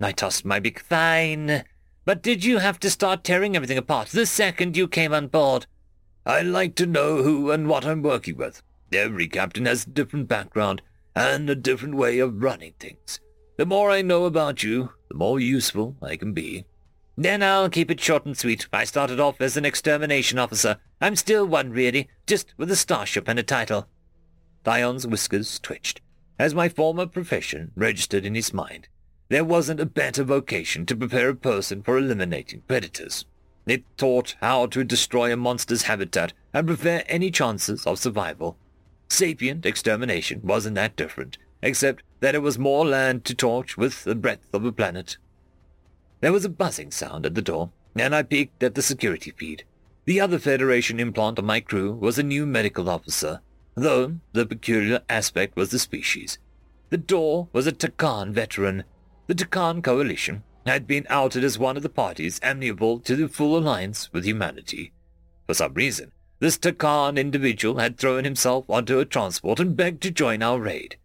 [0.00, 1.64] I tossed my big fine.
[2.04, 5.66] But did you have to start tearing everything apart the second you came on board?
[6.24, 8.62] I like to know who and what I'm working with.
[8.92, 10.82] Every captain has a different background
[11.14, 13.20] and a different way of running things.
[13.58, 16.64] The more I know about you, the more useful I can be.
[17.16, 18.68] Then I'll keep it short and sweet.
[18.72, 20.76] I started off as an extermination officer.
[21.00, 23.88] I'm still one, really, just with a starship and a title.
[24.62, 26.00] Thyon's whiskers twitched,
[26.38, 28.86] as my former profession registered in his mind.
[29.28, 33.24] There wasn't a better vocation to prepare a person for eliminating predators.
[33.66, 38.56] It taught how to destroy a monster's habitat and prevent any chances of survival.
[39.08, 44.14] Sapient extermination wasn't that different, except that it was more land to torch with the
[44.14, 45.16] breadth of a planet.
[46.20, 49.64] There was a buzzing sound at the door, and I peeked at the security feed.
[50.04, 53.40] The other Federation implant on my crew was a new medical officer,
[53.74, 56.38] though the peculiar aspect was the species.
[56.90, 58.84] The door was a Takan veteran
[59.28, 63.58] the Takan coalition had been outed as one of the parties amiable to the full
[63.58, 64.90] alliance with humanity.
[65.46, 70.10] For some reason, this Takan individual had thrown himself onto a transport and begged to
[70.10, 70.96] join our raid.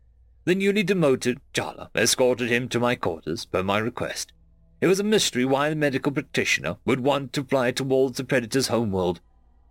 [0.45, 4.33] The newly demoted Jala escorted him to my quarters per my request.
[4.81, 8.67] It was a mystery why the medical practitioner would want to fly towards the Predator's
[8.67, 9.21] homeworld.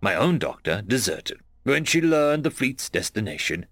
[0.01, 3.67] My own doctor deserted when she learned the fleet's destination.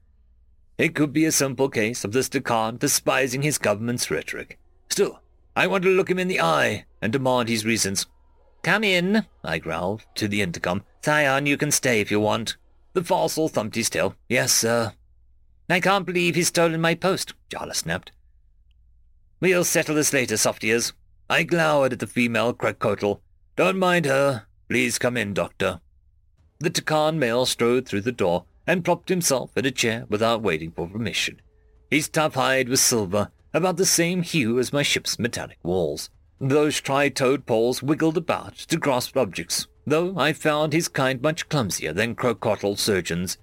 [0.77, 4.59] It could be a simple case of this Takan despising his government's rhetoric.
[4.89, 5.21] Still,
[5.55, 8.06] I want to look him in the eye and demand his reasons.
[8.62, 10.83] Come in, I growled to the intercom.
[11.02, 12.58] Thyon, you can stay if you want.
[12.93, 14.15] The fossil thumped his tail.
[14.29, 14.93] Yes, sir.
[15.72, 18.12] I can't believe he's stolen my post, Jala snapped.
[19.40, 20.94] We'll settle this later, soft ears.
[21.30, 23.22] I glowered at the female Krakotl.
[23.56, 24.46] Don't mind her.
[24.69, 25.82] Please come in, doctor.
[26.60, 30.72] The Takan male strode through the door and propped himself in a chair without waiting
[30.72, 31.42] for permission.
[31.90, 36.10] His tough hide was silver, about the same hue as my ship's metallic walls.
[36.40, 41.94] Those tri-toed paws wiggled about to grasp objects, though I found his kind much clumsier
[41.94, 43.38] than Krakotl surgeons.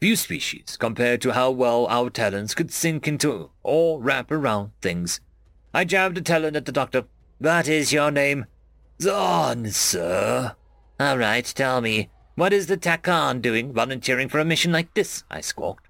[0.00, 5.20] Few species compared to how well our talons could sink into or wrap around things.
[5.74, 7.04] I jabbed a talon at the doctor.
[7.40, 8.46] That is your name?
[9.02, 10.54] Zahn, sir.
[11.00, 12.10] All right, tell me.
[12.36, 15.24] What is the Takan doing volunteering for a mission like this?
[15.28, 15.88] I squawked.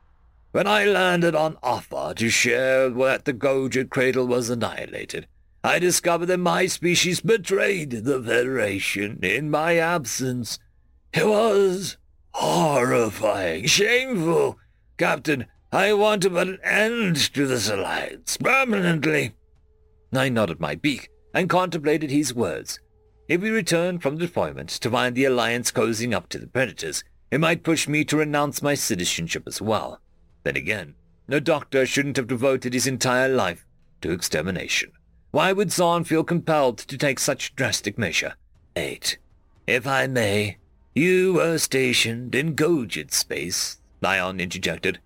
[0.52, 5.26] When I landed on Offa to share where the Gojid cradle was annihilated,
[5.62, 10.58] I discovered that my species betrayed the Federation in my absence.
[11.12, 11.97] It was
[12.32, 14.58] horrifying, shameful.
[14.96, 19.34] Captain, I want to put an end to this alliance permanently.
[20.12, 22.80] I nodded my beak and contemplated his words.
[23.28, 27.40] If we returned from deployment to find the alliance cozying up to the predators, it
[27.40, 30.00] might push me to renounce my citizenship as well.
[30.44, 30.94] Then again,
[31.28, 33.66] no doctor shouldn't have devoted his entire life
[34.00, 34.92] to extermination.
[35.30, 38.34] Why would Zahn feel compelled to take such drastic measure?
[38.74, 39.18] Eight.
[39.66, 40.56] If I may,
[40.94, 44.98] you were stationed in Gojid space, Thyon interjected.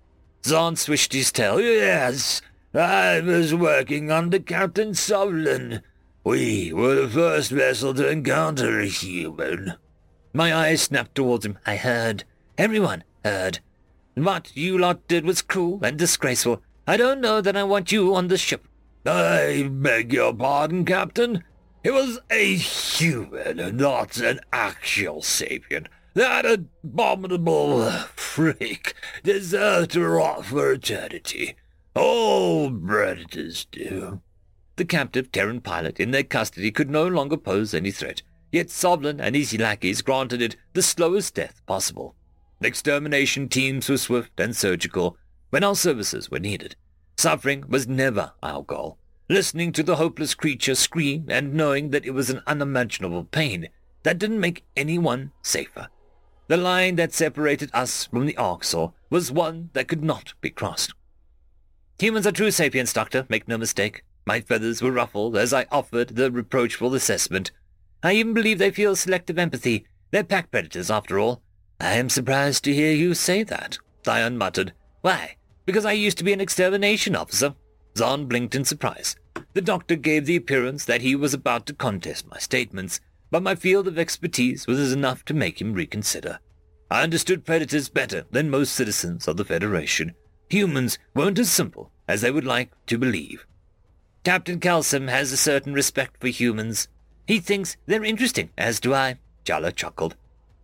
[0.44, 1.60] Zahn swished his tail.
[1.60, 2.42] Yes,
[2.74, 5.82] I was working under Captain Sovlin.
[6.24, 9.74] We were the first vessel to encounter a human.
[10.32, 11.58] My eyes snapped towards him.
[11.66, 12.24] I heard.
[12.56, 13.60] Everyone heard.
[14.14, 16.62] What you lot did was cruel and disgraceful.
[16.86, 18.66] I don't know that I want you on the ship.
[19.06, 21.44] I beg your pardon, Captain.
[21.84, 25.88] It was a human, not an actual sapient.
[26.14, 31.56] That abominable freak deserved to rot for eternity.
[31.96, 34.20] All predators do.
[34.76, 38.22] The captive Terran pilot in their custody could no longer pose any threat,
[38.52, 42.14] yet Sovlin and his lackeys granted it the slowest death possible.
[42.60, 45.16] Extermination teams were swift and surgical
[45.50, 46.76] when our services were needed.
[47.16, 48.98] Suffering was never our goal.
[49.32, 53.70] Listening to the hopeless creature scream and knowing that it was an unimaginable pain,
[54.02, 55.88] that didn't make anyone safer.
[56.48, 60.92] The line that separated us from the Arxur was one that could not be crossed.
[61.98, 64.02] Humans are true sapiens, Doctor, make no mistake.
[64.26, 67.52] My feathers were ruffled as I offered the reproachful assessment.
[68.02, 69.86] I even believe they feel selective empathy.
[70.10, 71.40] They're pack predators, after all.
[71.80, 74.74] I am surprised to hear you say that, Thyon muttered.
[75.00, 75.36] Why?
[75.64, 77.54] Because I used to be an extermination officer.
[77.96, 79.16] Zahn blinked in surprise.
[79.54, 83.00] The doctor gave the appearance that he was about to contest my statements,
[83.30, 86.38] but my field of expertise was enough to make him reconsider.
[86.90, 90.14] I understood predators better than most citizens of the Federation.
[90.50, 93.46] Humans weren't as simple as they would like to believe.
[94.24, 96.88] Captain Kalsim has a certain respect for humans.
[97.26, 99.18] He thinks they're interesting, as do I.
[99.44, 100.16] Jala chuckled.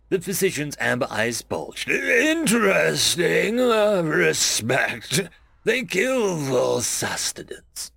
[0.09, 1.89] The physician's amber eyes bulged.
[1.89, 3.59] Interesting.
[3.59, 5.29] Uh, respect.
[5.63, 7.91] They kill for sustenance.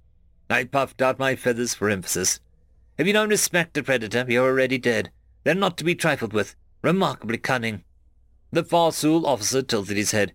[0.53, 2.39] I puffed out my feathers for emphasis.
[2.99, 5.11] If you don't respect a predator, you're already dead.
[5.45, 6.55] They're not to be trifled with.
[6.83, 7.85] Remarkably cunning.
[8.51, 10.35] The Farsul officer tilted his head.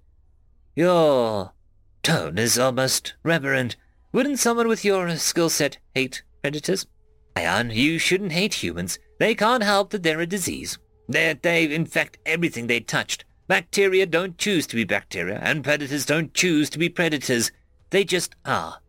[0.75, 1.53] Your
[2.01, 3.75] tone is almost reverent.
[4.11, 6.87] Wouldn't someone with your skill set hate predators?
[7.35, 8.97] Ion, you shouldn't hate humans.
[9.19, 10.79] They can't help that they're a disease.
[11.07, 13.23] They're, they infect everything they touched.
[13.47, 17.51] Bacteria don't choose to be bacteria, and predators don't choose to be predators.
[17.91, 18.79] They just are.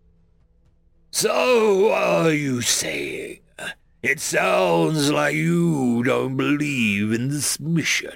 [1.21, 3.41] So are you saying?
[4.05, 8.15] It sounds like you don't believe in this mission.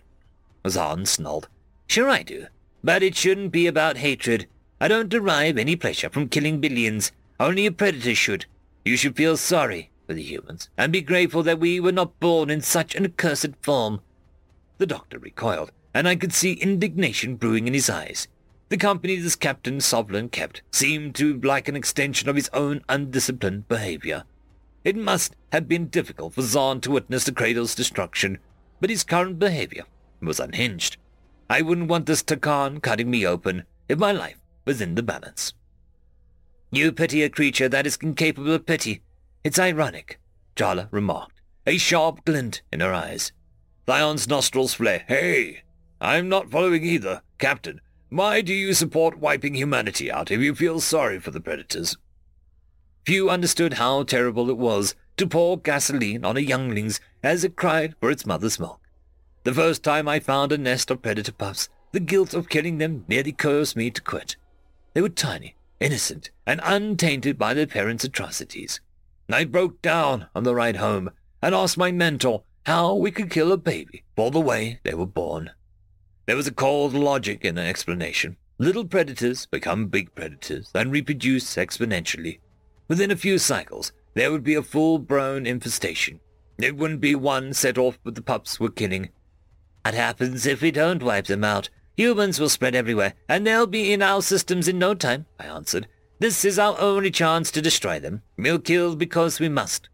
[0.68, 1.48] Zahn snarled.
[1.88, 2.46] Sure I do.
[2.84, 4.46] But it shouldn't be about hatred.
[4.80, 7.10] I don't derive any pleasure from killing billions.
[7.40, 8.46] Only a predator should.
[8.84, 12.50] You should feel sorry for the humans, and be grateful that we were not born
[12.50, 14.00] in such an accursed form.
[14.78, 18.28] The doctor recoiled, and I could see indignation brewing in his eyes.
[18.72, 23.68] The company this Captain Sovlin kept seemed to like an extension of his own undisciplined
[23.68, 24.24] behavior.
[24.82, 28.38] It must have been difficult for Zahn to witness the cradle's destruction,
[28.80, 29.84] but his current behavior
[30.22, 30.96] was unhinged.
[31.50, 35.52] I wouldn't want this Takan cutting me open if my life was in the balance.
[36.70, 39.02] You pity a creature that is incapable of pity.
[39.44, 40.18] It's ironic,
[40.56, 43.32] Jala remarked, a sharp glint in her eyes.
[43.84, 45.04] Thyon's nostrils flare.
[45.08, 45.64] Hey,
[46.00, 47.82] I'm not following either, Captain.
[48.12, 51.96] Why do you support wiping humanity out if you feel sorry for the predators?
[53.06, 57.94] Few understood how terrible it was to pour gasoline on a youngling's as it cried
[57.98, 58.82] for its mother's milk.
[59.44, 63.06] The first time I found a nest of predator pups, the guilt of killing them
[63.08, 64.36] nearly caused me to quit.
[64.92, 68.82] They were tiny, innocent, and untainted by their parents' atrocities.
[69.30, 73.52] I broke down on the ride home and asked my mentor how we could kill
[73.52, 75.52] a baby for the way they were born.
[76.26, 78.36] There was a cold logic in the explanation.
[78.58, 82.38] Little predators become big predators and reproduce exponentially.
[82.86, 86.20] Within a few cycles, there would be a full-grown infestation.
[86.58, 89.08] It wouldn't be one set off with the pups we're killing.
[89.84, 91.70] What happens if we don't wipe them out?
[91.96, 95.88] Humans will spread everywhere, and they'll be in our systems in no time, I answered.
[96.20, 98.22] This is our only chance to destroy them.
[98.38, 99.88] We'll kill because we must.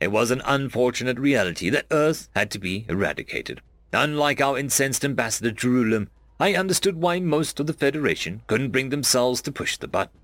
[0.00, 3.60] It was an unfortunate reality that Earth had to be eradicated.
[3.98, 9.40] Unlike our incensed ambassador Jerusalem, I understood why most of the Federation couldn't bring themselves
[9.40, 10.20] to push the button.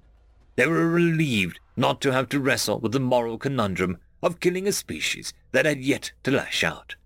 [0.56, 4.72] They were relieved not to have to wrestle with the moral conundrum of killing a
[4.72, 6.96] species that had yet to lash out.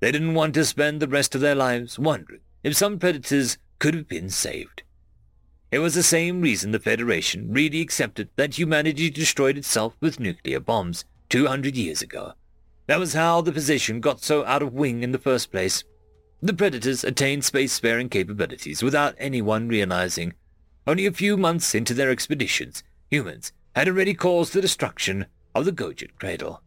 [0.00, 3.94] They didn't want to spend the rest of their lives wondering if some predators could
[3.94, 4.82] have been saved.
[5.70, 10.60] It was the same reason the Federation really accepted that humanity destroyed itself with nuclear
[10.60, 12.34] bombs 200 years ago.
[12.88, 15.82] That was how the position got so out of wing in the first place.
[16.42, 20.32] The Predators attained space-faring capabilities without anyone realizing.
[20.86, 25.72] Only a few months into their expeditions, humans had already caused the destruction of the
[25.72, 26.62] Gojid Cradle.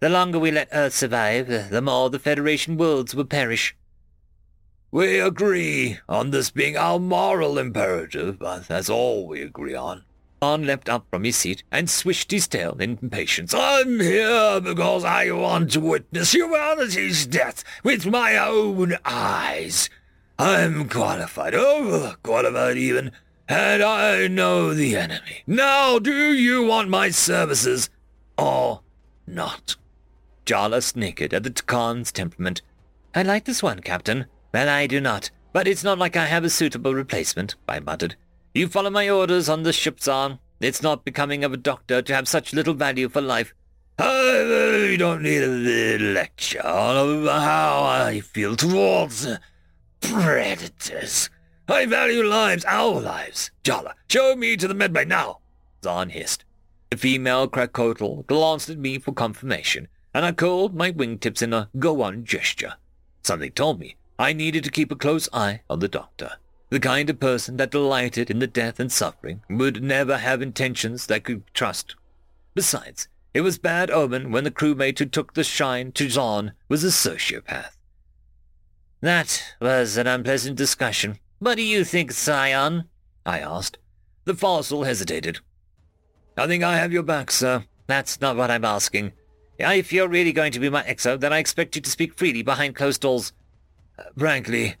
[0.00, 3.76] The longer we let Earth survive, the more the Federation worlds will perish.
[4.90, 10.04] We agree on this being our moral imperative, but that's all we agree on.
[10.42, 13.54] On leapt up from his seat and swished his tail in impatience.
[13.54, 19.88] I'm here because I want to witness humanity's death with my own eyes.
[20.38, 23.12] I'm qualified, overqualified even,
[23.48, 25.44] and I know the enemy.
[25.46, 27.88] Now do you want my services
[28.36, 28.82] or
[29.26, 29.76] not?
[30.44, 32.60] Jala snickered at the Takan's temperament.
[33.14, 34.26] I like this one, Captain.
[34.52, 35.30] Well, I do not.
[35.52, 38.16] But it's not like I have a suitable replacement, I muttered.
[38.56, 40.38] You follow my orders on the ship's arm.
[40.60, 43.52] It's not becoming of a doctor to have such little value for life.
[43.98, 49.26] I don't need a lecture on how I feel towards
[50.00, 51.30] predators.
[51.68, 53.50] I value lives, our lives.
[53.64, 55.40] Jala, show me to the medbay now.
[55.82, 56.44] Zahn hissed.
[56.90, 61.70] The female Krakotl glanced at me for confirmation, and I curled my wingtips in a
[61.80, 62.74] go-on gesture.
[63.24, 66.34] Something told me I needed to keep a close eye on the doctor.
[66.74, 71.06] The kind of person that delighted in the death and suffering would never have intentions
[71.06, 71.94] that could trust.
[72.52, 76.82] Besides, it was bad omen when the crewmate who took the shine to Zahn was
[76.82, 77.76] a sociopath.
[79.00, 81.20] That was an unpleasant discussion.
[81.38, 82.86] What do you think, Thyon?
[83.24, 83.78] I asked.
[84.24, 85.38] The fossil hesitated.
[86.36, 87.66] I think I have your back, sir.
[87.86, 89.12] That's not what I'm asking.
[89.60, 92.42] If you're really going to be my exo, then I expect you to speak freely
[92.42, 93.32] behind closed doors.
[93.96, 94.74] Uh, frankly,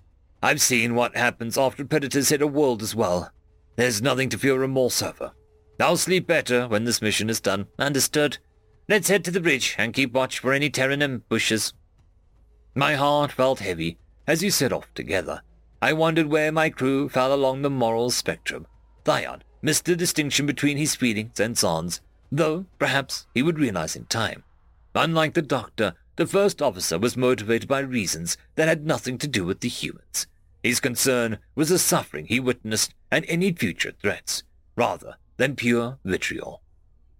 [0.44, 3.32] I've seen what happens after predators hit a world as well.
[3.76, 5.32] There's nothing to feel remorse over.
[5.80, 7.66] I'll sleep better when this mission is done.
[7.78, 8.36] Understood?
[8.86, 11.72] Let's head to the bridge and keep watch for any Terran ambushes.
[12.74, 15.40] My heart felt heavy as we set off together.
[15.80, 18.66] I wondered where my crew fell along the moral spectrum.
[19.06, 24.04] Thyon missed the distinction between his feelings and Zahn's, though perhaps he would realize in
[24.04, 24.44] time.
[24.94, 29.46] Unlike the doctor, the first officer was motivated by reasons that had nothing to do
[29.46, 30.26] with the humans.
[30.64, 34.44] His concern was the suffering he witnessed and any future threats,
[34.76, 36.62] rather than pure vitriol.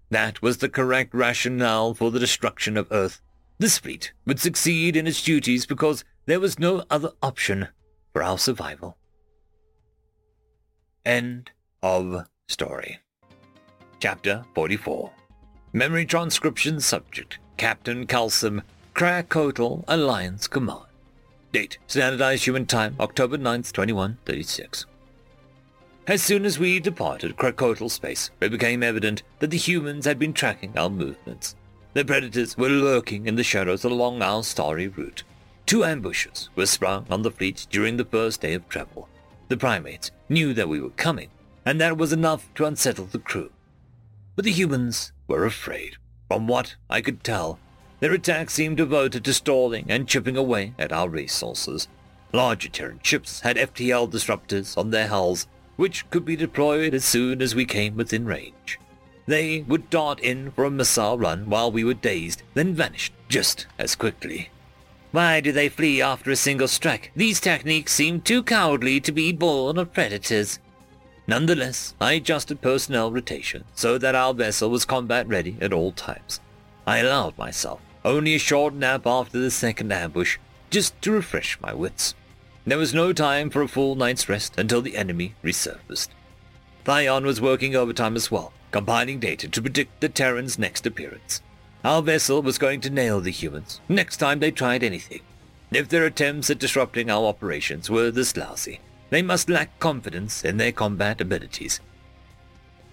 [0.09, 3.21] That was the correct rationale for the destruction of Earth.
[3.59, 7.69] This fleet would succeed in its duties because there was no other option
[8.15, 8.97] for our survival.
[11.05, 11.51] End
[11.83, 12.99] of story.
[14.01, 15.13] Chapter 44
[15.75, 18.63] Memory Transcription Subject Captain Kalsim,
[18.95, 20.87] Krakotl Alliance Command.
[21.55, 24.87] Date, Standardized Human Time, October 9th, 2136.
[26.09, 30.33] As soon as we departed Krakotl space, it became evident that the humans had been
[30.33, 31.55] tracking our movements.
[31.93, 35.23] The predators were lurking in the shadows along our starry route.
[35.65, 39.09] Two ambushes were sprung on the fleet during the first day of travel.
[39.47, 41.29] The primates knew that we were coming,
[41.65, 43.53] and that was enough to unsettle the crew.
[44.35, 45.99] But the humans were afraid.
[46.27, 47.61] From what I could tell,
[48.01, 51.89] their attack seemed devoted to stalling and chipping away at our resources.
[52.33, 57.41] Larger Terran ships had FTL disruptors on their hulls, which could be deployed as soon
[57.41, 58.79] as we came within range.
[59.27, 63.67] They would dart in for a missile run while we were dazed, then vanished just
[63.79, 64.51] as quickly.
[65.13, 67.13] Why do they flee after a single strike?
[67.15, 70.59] These techniques seem too cowardly to be born of predators.
[71.27, 76.41] Nonetheless, I adjusted personnel rotation so that our vessel was combat ready at all times.
[76.87, 80.39] I allowed myself only a short nap after the second ambush,
[80.71, 82.15] just to refresh my wits.
[82.67, 86.09] There was no time for a full night's rest until the enemy resurfaced.
[86.85, 91.41] Thyon was working overtime as well, compiling data to predict the Terran's next appearance.
[91.83, 95.21] Our vessel was going to nail the humans next time they tried anything.
[95.71, 98.81] If their attempts at disrupting our operations were this lousy,
[99.11, 101.81] they must lack confidence in their combat abilities.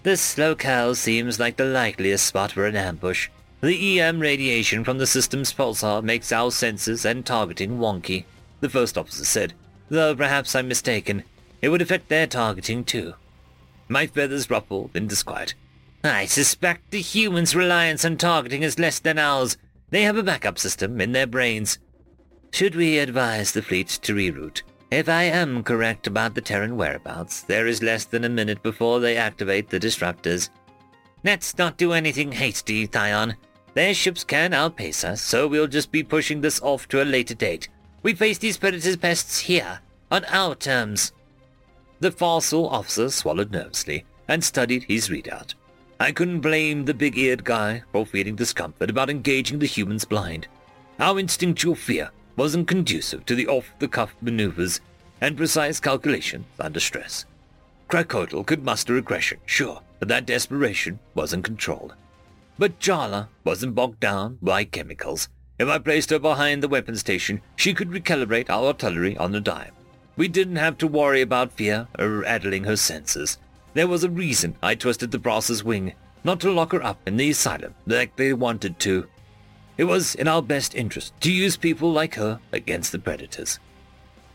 [0.02, 3.28] This locale seems like the likeliest spot for an ambush.
[3.62, 8.24] The EM radiation from the system's pulsar makes our senses and targeting wonky,
[8.58, 9.54] the first officer said,
[9.88, 11.22] though perhaps I'm mistaken.
[11.60, 13.14] It would affect their targeting too.
[13.88, 15.54] My feathers ruffled in disquiet.
[16.02, 19.56] I suspect the humans' reliance on targeting is less than ours.
[19.90, 21.78] They have a backup system in their brains.
[22.50, 24.62] Should we advise the fleet to reroute?
[24.90, 28.98] If I am correct about the Terran whereabouts, there is less than a minute before
[28.98, 30.48] they activate the disruptors.
[31.22, 33.36] Let's not do anything hasty, Thyon.
[33.74, 37.34] Their ships can outpace us, so we'll just be pushing this off to a later
[37.34, 37.68] date.
[38.02, 41.12] We face these predators pests here, on our terms.
[42.00, 45.54] The fossil officer swallowed nervously and studied his readout.
[46.00, 50.48] I couldn't blame the big-eared guy for feeling discomfort about engaging the humans blind.
[50.98, 54.80] Our instinctual fear wasn't conducive to the off-the-cuff maneuvers
[55.20, 57.24] and precise calculations under stress.
[57.88, 61.94] Krakotl could muster aggression, sure, but that desperation wasn't controlled.
[62.58, 65.28] But Jala wasn't bogged down by chemicals.
[65.58, 69.40] If I placed her behind the weapon station, she could recalibrate our artillery on the
[69.40, 69.72] dime.
[70.16, 73.38] We didn't have to worry about fear or addling her senses.
[73.74, 75.94] There was a reason I twisted the brass's wing,
[76.24, 79.08] not to lock her up in the asylum like they wanted to.
[79.78, 83.58] It was in our best interest to use people like her against the predators.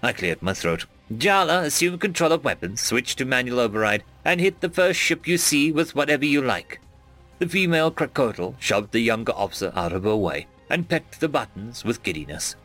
[0.01, 0.85] I cleared my throat.
[1.15, 5.37] Jala, assume control of weapons, switch to manual override, and hit the first ship you
[5.37, 6.81] see with whatever you like.
[7.39, 11.85] The female Krakotl shoved the younger officer out of her way and pecked the buttons
[11.85, 12.55] with giddiness.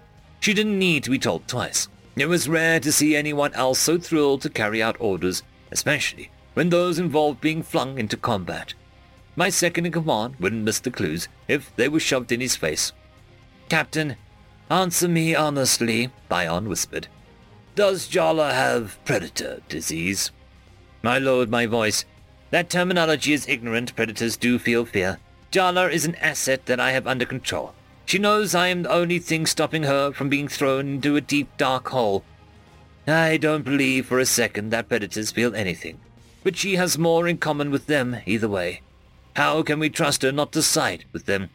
[0.40, 1.88] She didn't need to be told twice.
[2.16, 6.70] It was rare to see anyone else so thrilled to carry out orders, especially when
[6.70, 8.74] those involved being flung into combat.
[9.36, 12.92] My second in command wouldn't miss the clues if they were shoved in his face.
[13.68, 14.16] Captain,
[14.68, 17.08] answer me honestly, Thyon whispered.
[17.74, 20.30] Does Jala have predator disease?
[21.02, 22.04] I lowered my voice.
[22.52, 23.96] That terminology is ignorant.
[23.96, 25.18] Predators do feel fear.
[25.50, 27.74] Jala is an asset that I have under control.
[28.06, 31.48] She knows I am the only thing stopping her from being thrown into a deep,
[31.56, 32.22] dark hole.
[33.08, 35.98] I don't believe for a second that predators feel anything
[36.42, 38.80] but she has more in common with them either way.
[39.36, 41.50] How can we trust her not to side with them?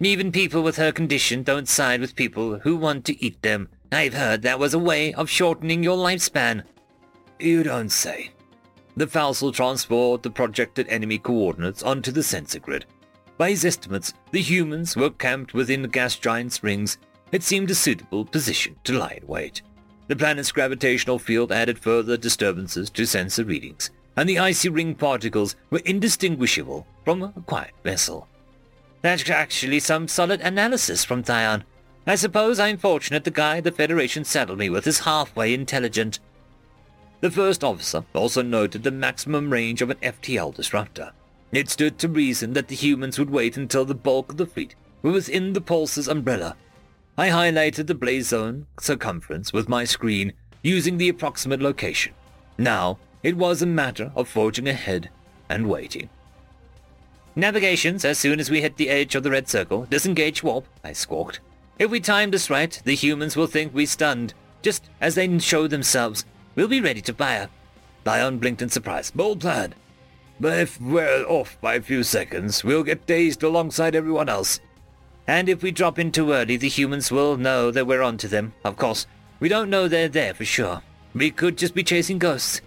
[0.00, 3.68] Even people with her condition don't side with people who want to eat them.
[3.90, 6.62] I've heard that was a way of shortening your lifespan.
[7.38, 8.30] You don't say.
[8.96, 12.86] The Farsul transport the projected enemy coordinates onto the sensor grid.
[13.38, 16.98] By his estimates, the humans were camped within the gas giant's rings.
[17.32, 19.62] It seemed a suitable position to lie in wait.
[20.08, 25.56] The planet's gravitational field added further disturbances to sensor readings and the icy ring particles
[25.70, 28.28] were indistinguishable from a quiet vessel.
[29.00, 31.64] That's actually some solid analysis from Thyon.
[32.06, 36.20] I suppose I'm fortunate the guy the Federation saddled me with is halfway intelligent.
[37.22, 41.12] The first officer also noted the maximum range of an FTL disruptor.
[41.52, 44.74] It stood to reason that the humans would wait until the bulk of the fleet
[45.02, 46.56] were within the pulse's umbrella.
[47.16, 50.32] I highlighted the blaze zone circumference with my screen,
[50.64, 52.12] using the approximate location.
[52.58, 55.08] Now, it was a matter of forging ahead
[55.48, 56.10] and waiting.
[57.36, 59.86] Navigations as soon as we hit the edge of the red circle.
[59.88, 61.38] Disengage warp, I squawked.
[61.78, 64.34] If we time this right, the humans will think we stunned.
[64.60, 67.48] Just as they show themselves, we'll be ready to fire.
[68.04, 69.10] Thyon blinked in surprise.
[69.10, 69.74] Bold plan.
[70.40, 74.60] But if we're off by a few seconds, we'll get dazed alongside everyone else.
[75.26, 78.54] And if we drop in too early, the humans will know that we're onto them.
[78.64, 79.06] Of course,
[79.38, 80.82] we don't know they're there for sure.
[81.14, 82.60] We could just be chasing ghosts.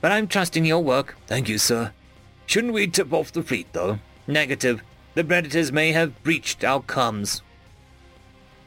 [0.00, 1.16] But I'm trusting your work.
[1.26, 1.92] Thank you, sir.
[2.46, 3.98] Shouldn't we tip off the fleet, though?
[4.26, 4.82] Negative.
[5.14, 7.40] The predators may have breached our comms.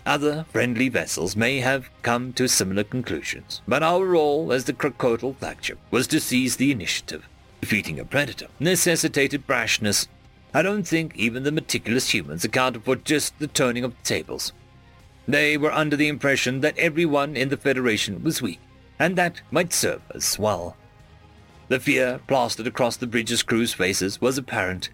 [0.06, 5.36] Other friendly vessels may have come to similar conclusions, but our role as the Krakotl
[5.38, 7.28] flagship was to seize the initiative.
[7.62, 10.08] Defeating a predator necessitated brashness.
[10.53, 14.53] I don't think even the meticulous humans accounted for just the turning of the tables.
[15.28, 18.60] They were under the impression that everyone in the Federation was weak,
[18.99, 20.78] and that might serve as well.
[21.68, 24.89] The fear plastered across the bridge's crew's faces was apparent.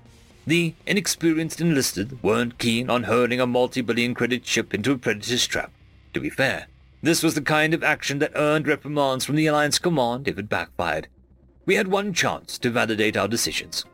[0.48, 5.72] The inexperienced enlisted weren't keen on hurling a multi-billion credit ship into a predator's trap.
[6.14, 6.68] To be fair,
[7.04, 10.50] this was the kind of action that earned reprimands from the Alliance command if it
[10.50, 11.08] backfired.
[11.66, 13.86] We had one chance to validate our decisions.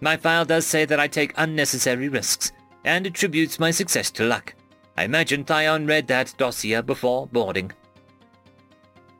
[0.00, 2.50] My file does say that I take unnecessary risks,
[2.84, 4.54] and attributes my success to luck.
[4.96, 7.72] I imagine Thyon read that dossier before boarding.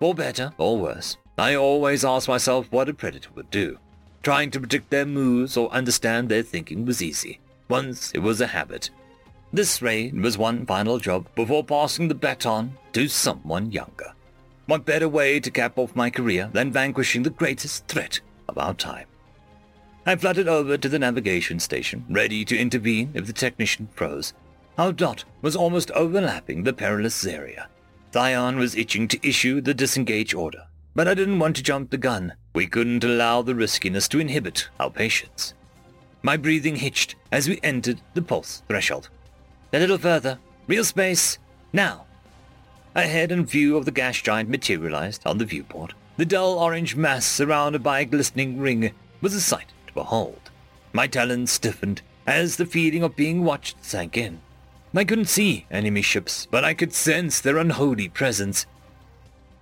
[0.01, 3.79] For better or worse, I always ask myself what a predator would do.
[4.23, 7.41] Trying to predict their moves or understand their thinking was easy.
[7.69, 8.91] Once it was a habit.
[9.53, 14.13] This raid was one final job before passing the baton to someone younger.
[14.67, 18.75] What better way to cap off my career than vanquishing the greatest threat of our
[18.75, 19.07] time?
[20.07, 24.35] I fluttered over to the navigation station, ready to intervene if the technician froze.
[24.79, 27.69] Our dot was almost overlapping the perilous area.
[28.13, 31.99] Thyon was itching to issue the disengage order, but I didn't want to jump the
[31.99, 32.35] gun.
[32.55, 35.55] We couldn't allow the riskiness to inhibit our patience.
[36.23, 39.09] My breathing hitched as we entered the pulse threshold.
[39.73, 40.39] A little further.
[40.67, 41.39] Real space.
[41.73, 42.05] Now.
[42.95, 45.95] Ahead and view of the gas giant materialized on the viewport.
[46.19, 48.93] The dull orange mass surrounded by a glistening ring
[49.23, 50.51] was a sight to behold.
[50.93, 54.41] My talons stiffened as the feeling of being watched sank in.
[54.95, 58.67] I couldn't see enemy ships, but I could sense their unholy presence.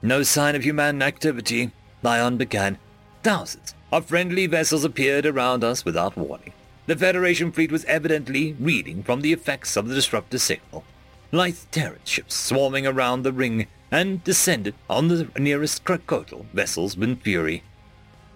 [0.03, 1.71] No sign of human activity,
[2.03, 2.79] Thyon began.
[3.23, 6.53] Thousands of friendly vessels appeared around us without warning.
[6.87, 10.85] The Federation fleet was evidently reading from the effects of the disruptor signal.
[11.33, 17.23] Lithe Terran ships swarming around the ring and descended on the nearest Krakotl vessels with
[17.23, 17.63] fury.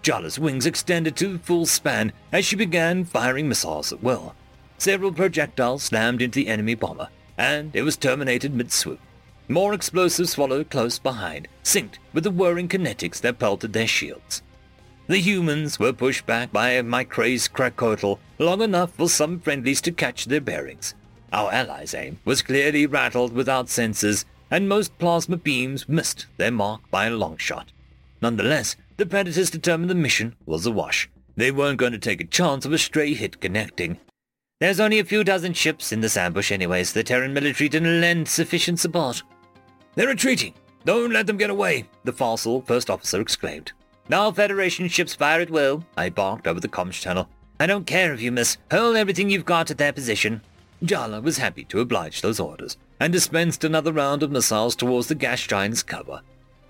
[0.01, 4.35] Jala's wings extended to full span as she began firing missiles at will.
[4.77, 8.99] Several projectiles slammed into the enemy bomber, and it was terminated mid-swoop.
[9.47, 14.41] More explosives followed close behind, synced with the whirring kinetics that pelted their shields.
[15.07, 19.91] The humans were pushed back by my crazed Krakotl long enough for some friendlies to
[19.91, 20.95] catch their bearings.
[21.31, 26.89] Our allies' aim was clearly rattled without sensors, and most plasma beams missed their mark
[26.89, 27.71] by a long shot.
[28.21, 31.07] Nonetheless, the Predators determined the mission was a wash.
[31.35, 33.99] They weren't going to take a chance of a stray hit connecting.
[34.59, 36.93] There's only a few dozen ships in this ambush anyways.
[36.93, 39.21] The Terran military didn't lend sufficient support.
[39.95, 40.53] They're retreating.
[40.83, 43.71] Don't let them get away, the fossil first officer exclaimed.
[44.07, 47.27] Now Federation ships fire at will, I barked over the comms channel.
[47.59, 48.57] I don't care if you miss.
[48.69, 50.41] Hurl everything you've got at their position.
[50.83, 55.15] Jala was happy to oblige those orders, and dispensed another round of missiles towards the
[55.15, 56.21] gas giant's cover.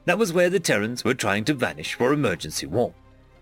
[0.06, 2.94] That was where the Terrans were trying to vanish for emergency warp.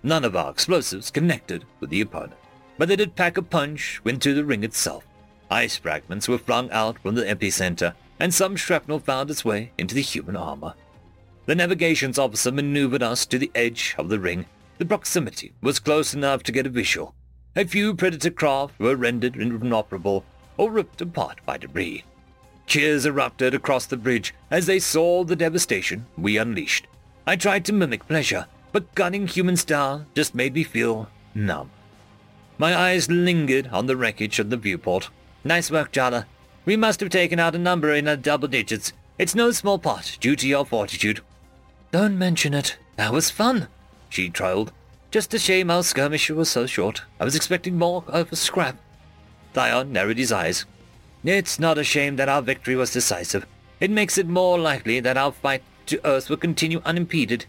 [0.02, 2.40] None of our explosives connected with the opponent,
[2.78, 5.06] but they did pack a punch into the ring itself.
[5.52, 9.94] Ice fragments were flung out from the epicenter, and some shrapnel found its way into
[9.94, 10.74] the human armor.
[11.46, 14.46] The navigations officer maneuvered us to the edge of the ring.
[14.78, 17.14] The proximity was close enough to get a visual.
[17.58, 20.24] A few predator craft were rendered inoperable
[20.56, 22.06] or ripped apart by debris.
[22.66, 26.88] Cheers erupted across the bridge as they saw the devastation we unleashed.
[27.28, 31.72] I tried to mimic pleasure, but gunning human style just made me feel numb.
[32.58, 35.10] My eyes lingered on the wreckage of the viewport.
[35.44, 36.26] Nice work, Jala.
[36.66, 38.94] We must have taken out a number in the double digits.
[39.20, 41.20] It's no small part due to your fortitude.
[41.92, 42.78] Don't mention it.
[42.96, 43.68] That was fun,
[44.10, 44.72] she trailed.
[45.12, 47.02] Just a shame our skirmish was so short.
[47.20, 48.78] I was expecting more of a scrap.
[49.54, 50.66] Thyon narrowed his eyes.
[51.26, 53.46] It's not a shame that our victory was decisive.
[53.80, 57.46] It makes it more likely that our fight to Earth will continue unimpeded.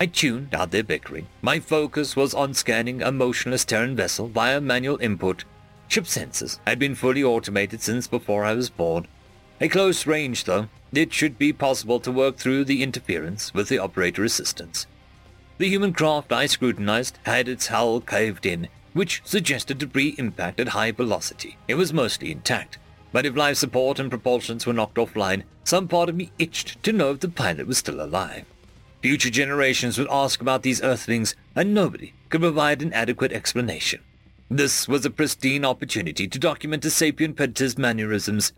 [0.00, 1.26] I tuned out their bickering.
[1.42, 5.44] My focus was on scanning a motionless Terran vessel via manual input
[5.88, 9.06] Ship sensors had been fully automated since before I was born.
[9.60, 13.78] A close range, though, it should be possible to work through the interference with the
[13.78, 14.86] operator assistance.
[15.58, 20.68] The human craft I scrutinized had its hull caved in, which suggested debris impact at
[20.68, 21.56] high velocity.
[21.68, 22.78] It was mostly intact,
[23.12, 26.92] but if life support and propulsions were knocked offline, some part of me itched to
[26.92, 28.44] know if the pilot was still alive.
[29.00, 34.00] Future generations would ask about these Earthlings, and nobody could provide an adequate explanation.
[34.50, 38.52] This was a pristine opportunity to document a sapient predator's mannerisms.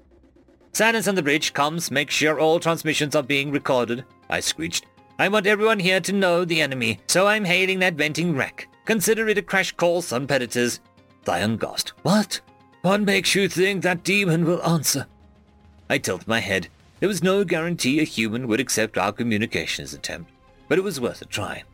[0.72, 4.84] Silence on the bridge, comms, make sure all transmissions are being recorded, I screeched.
[5.18, 8.68] I want everyone here to know the enemy, so I'm hailing that venting wreck.
[8.84, 10.80] Consider it a crash course on predators.
[11.24, 11.95] Thyon gasped.
[12.03, 12.41] What?
[12.82, 15.07] What makes you think that demon will answer?
[15.89, 16.68] I tilted my head.
[17.01, 20.30] There was no guarantee a human would accept our communications attempt,
[20.68, 21.64] but it was worth a try.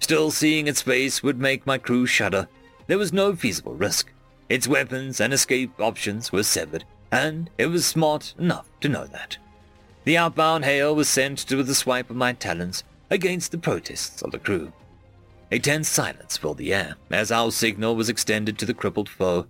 [0.00, 2.48] Still, seeing its face would make my crew shudder,
[2.86, 4.12] there was no feasible risk.
[4.48, 9.36] Its weapons and escape options were severed, and it was smart enough to know that.
[10.04, 14.30] The outbound hail was sent with a swipe of my talons against the protests of
[14.32, 14.72] the crew.
[15.52, 19.46] A tense silence filled the air as our signal was extended to the crippled foe.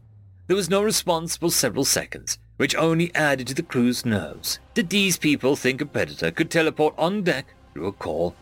[0.46, 4.58] There was no response for several seconds, which only added to the crew's nerves.
[4.74, 8.34] Did these people think a predator could teleport on deck through a call?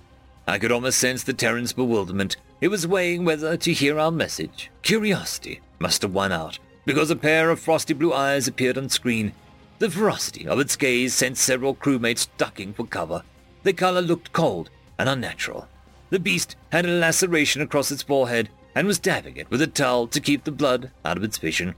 [0.47, 4.71] I could almost sense the Terran's bewilderment it was weighing whether to hear our message.
[4.83, 9.33] Curiosity must have won out, because a pair of frosty blue eyes appeared on screen.
[9.79, 13.23] The ferocity of its gaze sent several crewmates ducking for cover.
[13.63, 15.69] The color looked cold and unnatural.
[16.11, 20.09] The beast had a laceration across its forehead and was dabbing it with a towel
[20.09, 21.75] to keep the blood out of its vision.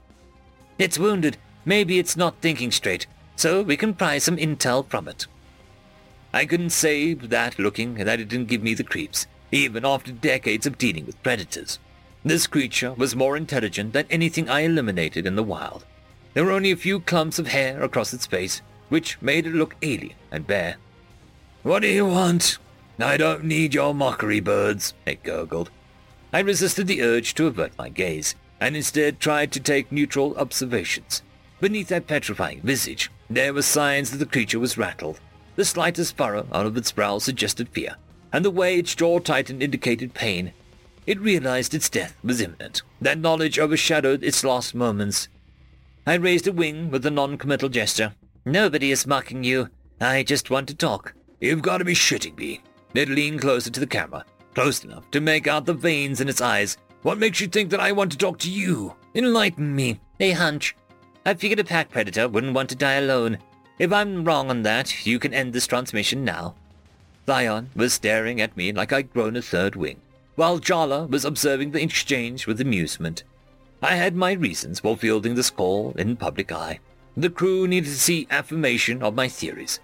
[0.79, 1.37] It's wounded.
[1.63, 3.05] Maybe it's not thinking straight,
[3.35, 5.27] so we can pry some intel from it.
[6.33, 10.65] I couldn't say that looking that it didn't give me the creeps even after decades
[10.65, 11.79] of dealing with predators.
[12.23, 15.85] This creature was more intelligent than anything I eliminated in the wild.
[16.33, 19.75] There were only a few clumps of hair across its face, which made it look
[19.81, 20.77] alien and bare.
[21.63, 22.57] What do you want?
[22.99, 25.71] I don't need your mockery, birds, it gurgled.
[26.31, 31.23] I resisted the urge to avert my gaze, and instead tried to take neutral observations.
[31.59, 35.19] Beneath that petrifying visage, there were signs that the creature was rattled.
[35.55, 37.95] The slightest furrow out of its brow suggested fear,
[38.33, 40.53] and the way its jaw tightened indicated pain.
[41.05, 42.83] It realized its death was imminent.
[43.01, 45.27] That knowledge overshadowed its last moments.
[46.05, 48.13] I raised a wing with a non-committal gesture.
[48.45, 49.69] Nobody is mocking you.
[49.99, 51.13] I just want to talk.
[51.39, 52.61] You've got to be shitting me.
[52.93, 56.41] It leaned closer to the camera, close enough to make out the veins in its
[56.41, 56.77] eyes.
[57.03, 58.95] What makes you think that I want to talk to you?
[59.15, 59.99] Enlighten me.
[60.19, 60.75] A hunch.
[61.25, 63.39] I figured a pack predator wouldn't want to die alone.
[63.79, 66.55] If I'm wrong on that, you can end this transmission now.
[67.25, 70.01] Thyon was staring at me like I'd grown a third wing,
[70.35, 73.23] while Jala was observing the exchange with amusement.
[73.81, 76.79] I had my reasons for fielding this call in public eye.
[77.17, 79.79] The crew needed to see affirmation of my theories.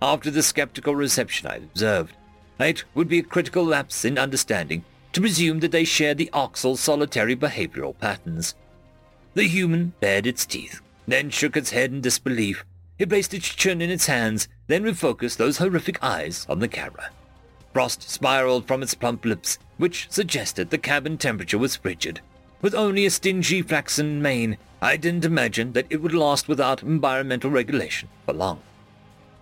[0.00, 2.14] After the skeptical reception I'd observed,
[2.58, 6.80] it would be a critical lapse in understanding to presume that they shared the Arxur's
[6.80, 8.54] solitary behavioral patterns.
[9.34, 12.64] The human bared its teeth, then shook its head in disbelief.
[12.98, 17.10] It placed its chin in its hands, then refocused those horrific eyes on the camera.
[17.72, 22.20] Frost spiraled from its plump lips, which suggested the cabin temperature was frigid.
[22.60, 27.50] With only a stingy flaxen mane, I didn't imagine that it would last without environmental
[27.50, 28.60] regulation for long.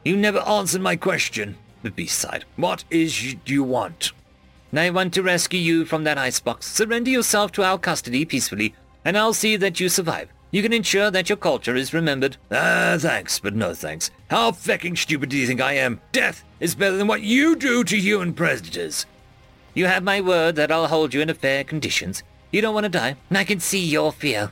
[0.05, 2.45] You never answered my question, the beast sighed.
[2.57, 4.13] What is you want?
[4.73, 6.67] I want to rescue you from that icebox.
[6.67, 8.75] Surrender yourself to our custody peacefully,
[9.05, 10.29] and I'll see that you survive.
[10.53, 12.37] You can ensure that your culture is remembered.
[12.51, 14.11] Ah, thanks, but no thanks.
[14.31, 16.01] How fecking stupid do you think I am?
[16.11, 19.07] Death is better than what you do to human predators.
[19.75, 22.25] You have my word that I'll hold you in fair conditions.
[22.51, 23.15] You don't want to die.
[23.29, 24.51] And I can see your fear.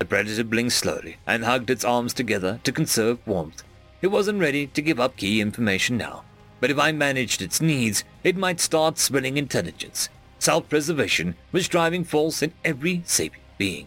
[0.00, 3.62] The predator blinked slowly and hugged its arms together to conserve warmth.
[4.02, 6.24] It wasn't ready to give up key information now.
[6.60, 10.08] But if I managed its needs, it might start spilling intelligence.
[10.40, 13.86] Self-preservation was driving force in every sapient being.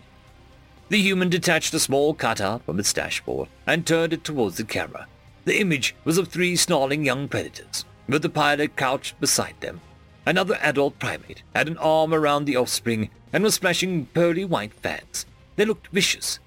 [0.90, 5.08] The human detached a small cutout from its dashboard and turned it towards the camera.
[5.46, 9.82] The image was of three snarling young predators, with the pilot crouched beside them.
[10.26, 15.28] Another adult primate had an arm around the offspring and was splashing pearly white fangs.
[15.56, 16.40] They looked vicious,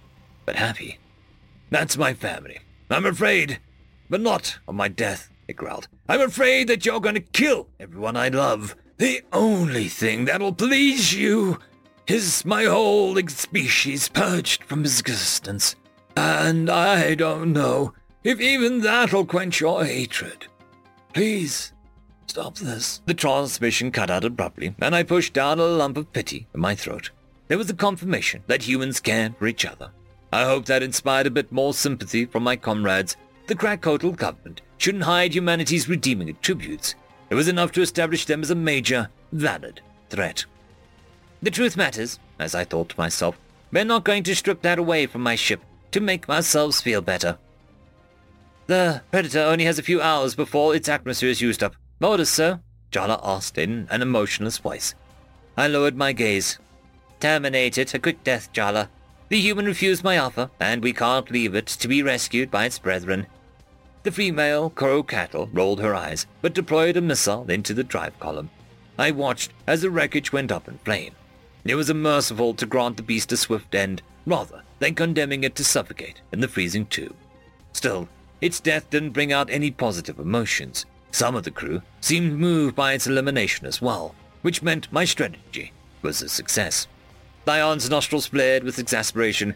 [0.45, 0.99] but happy.
[1.70, 2.59] That's my family.
[2.90, 3.61] I'm afraid,
[4.11, 5.86] but not of my death, it growled.
[6.09, 8.74] I'm afraid that you're going to kill everyone I love.
[8.99, 11.59] The only thing that'll please you
[12.07, 15.76] is my whole species purged from existence.
[16.16, 17.94] And I don't know
[18.24, 20.46] if even that'll quench your hatred.
[21.12, 21.72] Please,
[22.26, 23.03] stop this.
[23.07, 26.74] The transmission cut out abruptly, and I pushed down a lump of pity in my
[26.74, 27.11] throat.
[27.48, 29.90] There was a confirmation that humans care for each other.
[30.32, 33.16] I hope that inspired a bit more sympathy from my comrades.
[33.46, 36.94] The Krakotl government shouldn't hide humanity's redeeming attributes.
[37.28, 40.44] It was enough to establish them as a major, valid threat.
[41.43, 43.36] The truth matters, as I thought to myself.
[43.72, 47.36] We're not going to strip that away from my ship to make ourselves feel better.
[48.68, 51.74] The Predator only has a few hours before its atmosphere is used up.
[52.01, 52.61] Orders, sir?
[52.93, 54.95] Jala asked in an emotionless voice.
[55.57, 56.59] I lowered my gaze.
[57.18, 58.88] Terminate it, a quick death, Jala.
[59.28, 62.78] The human refused my offer, and we can't leave it to be rescued by its
[62.78, 63.26] brethren.
[64.05, 68.51] The female Krakotl rolled her eyes, but deployed a missile into the drive column.
[68.99, 71.14] I watched as the wreckage went up in flame.
[71.65, 75.55] It was a merciful to grant the beast a swift end, rather than condemning it
[75.57, 77.15] to suffocate in the freezing tube.
[77.73, 78.09] Still,
[78.41, 80.85] its death didn't bring out any positive emotions.
[81.13, 85.73] Some of the crew seemed moved by its elimination as well, which meant my strategy
[86.03, 86.89] was a success.
[87.45, 89.55] Thyon's nostrils flared with exasperation.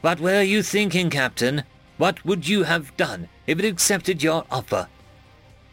[0.00, 1.64] What were you thinking, Captain?
[1.98, 4.88] What would you have done if it accepted your offer?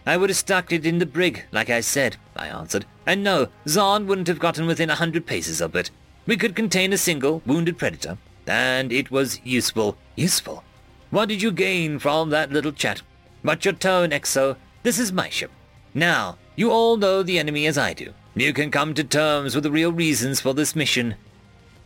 [0.10, 2.88] I would have stuck it in the brig, like I said, I answered.
[3.06, 5.92] And no, Zahn wouldn't have gotten within a hundred paces of it.
[6.26, 9.98] We could contain a single wounded predator, and it was useful.
[10.16, 10.64] Useful?
[11.12, 13.04] What did you gain from that little chat?
[13.44, 14.56] Watch your tone, Exo.
[14.82, 15.52] This is my ship.
[15.94, 18.16] Now, you all know the enemy as I do.
[18.34, 21.18] You can come to terms with the real reasons for this mission.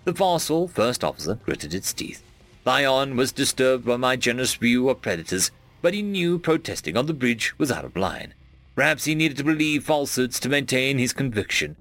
[0.05, 2.23] The fossil first officer gritted its teeth.
[2.65, 5.51] Thyon was disturbed by my generous view of predators,
[5.83, 8.33] but he knew protesting on the bridge was out of line.
[8.73, 11.75] Perhaps he needed to believe falsehoods to maintain his conviction.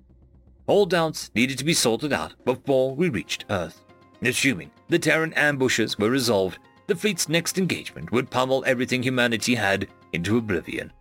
[0.66, 3.80] All doubts needed to be sorted out before we reached Earth.
[4.20, 9.86] Assuming the Terran ambushes were resolved, the fleet's next engagement would pummel everything humanity had
[10.12, 10.92] into oblivion.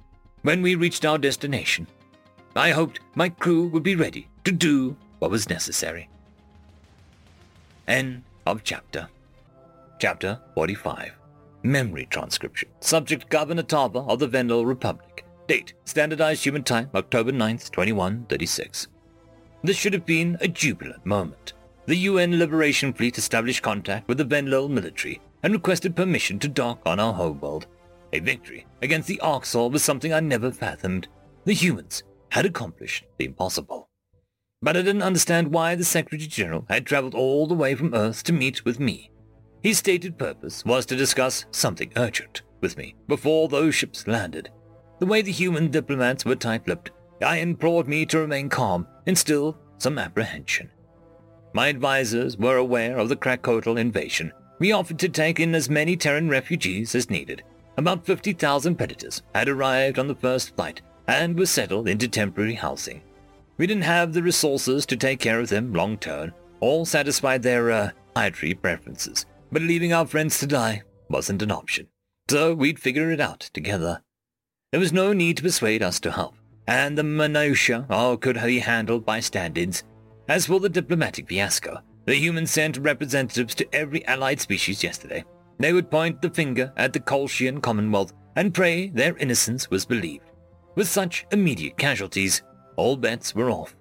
[0.44, 1.88] When we reached our destination,
[2.56, 6.08] I hoped my crew would be ready to do what was necessary.
[7.88, 9.10] End of chapter.
[10.00, 11.21] Chapter 45.
[11.64, 12.70] Memory transcription.
[12.80, 15.26] Subject Governor Tarva of the Venlil Republic.
[15.48, 18.88] Date, Standardized Human Time, October 9th, 2136.
[19.64, 21.54] This should have been a jubilant moment.
[21.86, 26.80] The UN Liberation Fleet established contact with the Venlil military and requested permission to dock
[26.86, 27.68] on our homeworld.
[28.14, 31.08] A victory against the Arxur was something I never fathomed.
[31.46, 33.88] The humans had accomplished the impossible.
[34.64, 38.24] But I didn't understand why the Secretary General had traveled all the way from Earth
[38.24, 39.12] to meet with me.
[39.62, 44.50] His stated purpose was to discuss something urgent with me before those ships landed.
[45.00, 46.92] The way the human diplomats were tight-lipped,
[47.22, 50.72] I implored me to remain calm and still some apprehension.
[51.54, 54.32] My advisors were aware of the Krakotl invasion.
[54.60, 57.44] We offered to take in as many Terran refugees as needed.
[57.78, 63.02] About 50,000 predators had arrived on the first flight and were settled into temporary housing.
[63.58, 67.72] We didn't have the resources to take care of them long term or satisfy their
[67.72, 71.88] uh, dietary preferences, but leaving our friends to die wasn't an option.
[72.30, 74.02] So we'd figure it out together.
[74.72, 76.36] There was no need to persuade us to help,
[76.68, 79.84] and the minutiae all could be handled by stand-ins.
[80.30, 85.26] As for the diplomatic fiasco, the humans sent representatives to every allied species yesterday.
[85.60, 90.24] They would point the finger at the Kolshian Commonwealth and pray their innocence was believed.
[90.76, 92.44] With such immediate casualties,
[92.78, 93.76] all bets were off.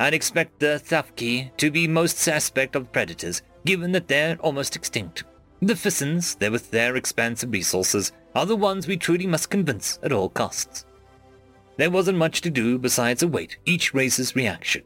[0.00, 5.24] I'd expect the Thafki to be most suspect of predators, given that they're almost extinct.
[5.60, 10.12] The Fissens, there with their expansive resources, are the ones we truly must convince at
[10.12, 10.86] all costs.
[11.76, 14.84] There wasn't much to do besides await each race's reaction.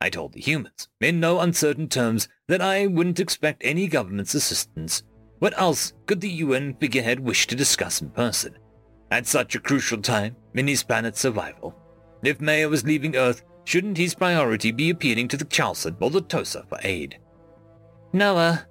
[0.00, 5.02] I told the humans, in no uncertain terms, that I wouldn't expect any government's assistance.
[5.38, 8.56] What else could the UN figurehead wish to discuss in person?
[9.10, 11.74] At such a crucial time in his planet's survival.
[12.24, 16.20] If Mayer was leaving Earth, shouldn't his priority be appealing to the Chalcen or the
[16.20, 17.18] Tosa for aid?
[18.14, 18.66] Noah,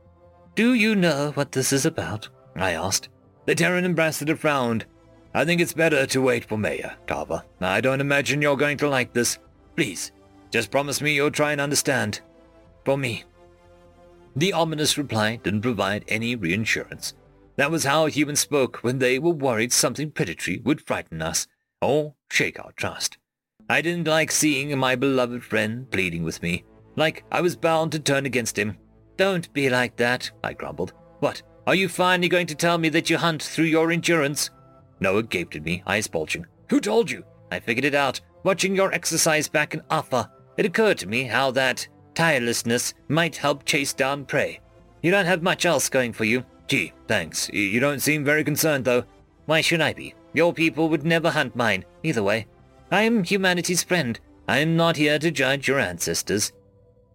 [0.53, 2.29] do you know what this is about?
[2.55, 3.09] I asked.
[3.45, 4.85] The Terran ambassador frowned.
[5.33, 7.43] I think it's better to wait for Mayer, Tarva.
[7.59, 9.39] I don't imagine you're going to like this.
[9.75, 10.11] Please,
[10.51, 12.21] just promise me you'll try and understand.
[12.85, 13.23] For me.
[14.35, 17.15] The ominous reply didn't provide any reassurance.
[17.55, 21.47] That was how humans spoke when they were worried something predatory would frighten us
[21.81, 23.17] or shake our trust.
[23.67, 26.63] I didn't like seeing my beloved friend pleading with me,
[26.95, 28.77] like I was bound to turn against him.
[29.21, 30.93] Don't be like that, I grumbled.
[31.19, 34.49] What, are you finally going to tell me that you hunt through your endurance?
[34.99, 36.47] Noah gaped at me, eyes bulging.
[36.71, 37.23] Who told you?
[37.51, 40.31] I figured it out, watching your exercise back in Alpha.
[40.57, 44.59] It occurred to me how that tirelessness might help chase down prey.
[45.03, 46.43] You don't have much else going for you.
[46.67, 47.47] Gee, thanks.
[47.53, 49.03] You don't seem very concerned, though.
[49.45, 50.15] Why should I be?
[50.33, 52.47] Your people would never hunt mine, either way.
[52.89, 54.19] I am humanity's friend.
[54.47, 56.53] I am not here to judge your ancestors.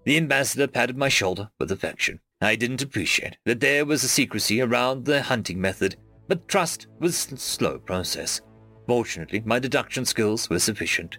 [0.06, 2.20] The ambassador patted my shoulder with affection.
[2.40, 5.96] I didn't appreciate that there was a secrecy around the hunting method,
[6.28, 8.40] but trust was a slow process.
[8.86, 11.18] Fortunately, my deduction skills were sufficient.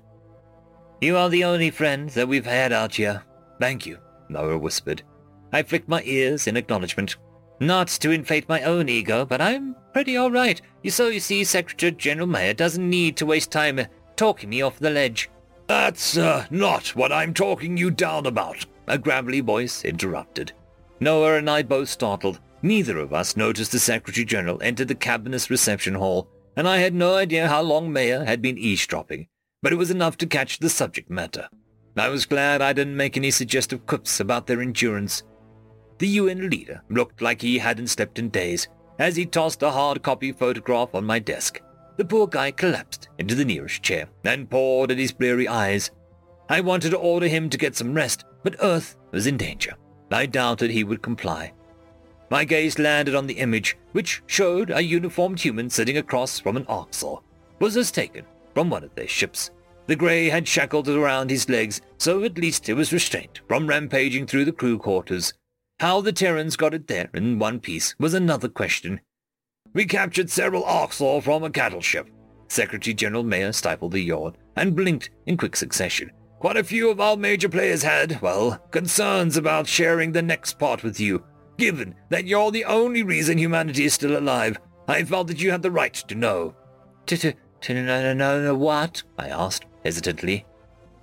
[1.01, 3.23] You are the only friend that we've had out here.
[3.59, 5.03] Thank you, Noah whispered.
[5.51, 7.17] I flicked my ears in acknowledgement.
[7.59, 10.61] Not to inflate my own ego, but I'm pretty all right.
[10.81, 13.85] You so you see, Secretary General Mayer doesn't need to waste time
[14.15, 15.29] talking me off the ledge.
[15.67, 20.51] That's uh, not what I'm talking you down about, a gravelly voice interrupted.
[20.99, 22.39] Noah and I both startled.
[22.61, 26.93] Neither of us noticed the Secretary General enter the cabinet's reception hall, and I had
[26.93, 29.27] no idea how long Mayer had been eavesdropping,
[29.61, 31.49] but it was enough to catch the subject matter.
[31.95, 35.23] I was glad I didn't make any suggestive quips about their endurance.
[35.99, 38.67] The UN leader looked like he hadn't slept in days
[38.99, 41.61] as he tossed a hard copy photograph on my desk.
[41.97, 45.89] The poor guy collapsed into the nearest chair and poured at his bleary eyes.
[46.49, 49.75] I wanted to order him to get some rest, but Earth was in danger.
[50.11, 51.53] I doubted he would comply.
[52.29, 56.65] My gaze landed on the image, which showed a uniformed human sitting across from an
[56.65, 57.21] Arxur.
[57.59, 59.51] Was this taken from one of their ships?
[59.87, 64.27] The grey had shackled around his legs, so at least it was restrained from rampaging
[64.27, 65.33] through the crew quarters.
[65.79, 68.99] How the Terrans got it there in one piece was another question.
[69.73, 72.09] We captured several Arxur from a cattle ship.
[72.49, 76.11] Secretary General Mayer stifled a yawn and blinked in quick succession.
[76.39, 80.83] Quite a few of our major players had, well, concerns about sharing the next part
[80.83, 81.23] with you.
[81.57, 85.63] Given that you're the only reason humanity is still alive, I felt that you had
[85.63, 86.55] the right to know.
[87.07, 89.01] To, to, to know, know, know what?
[89.17, 90.45] I asked, hesitantly.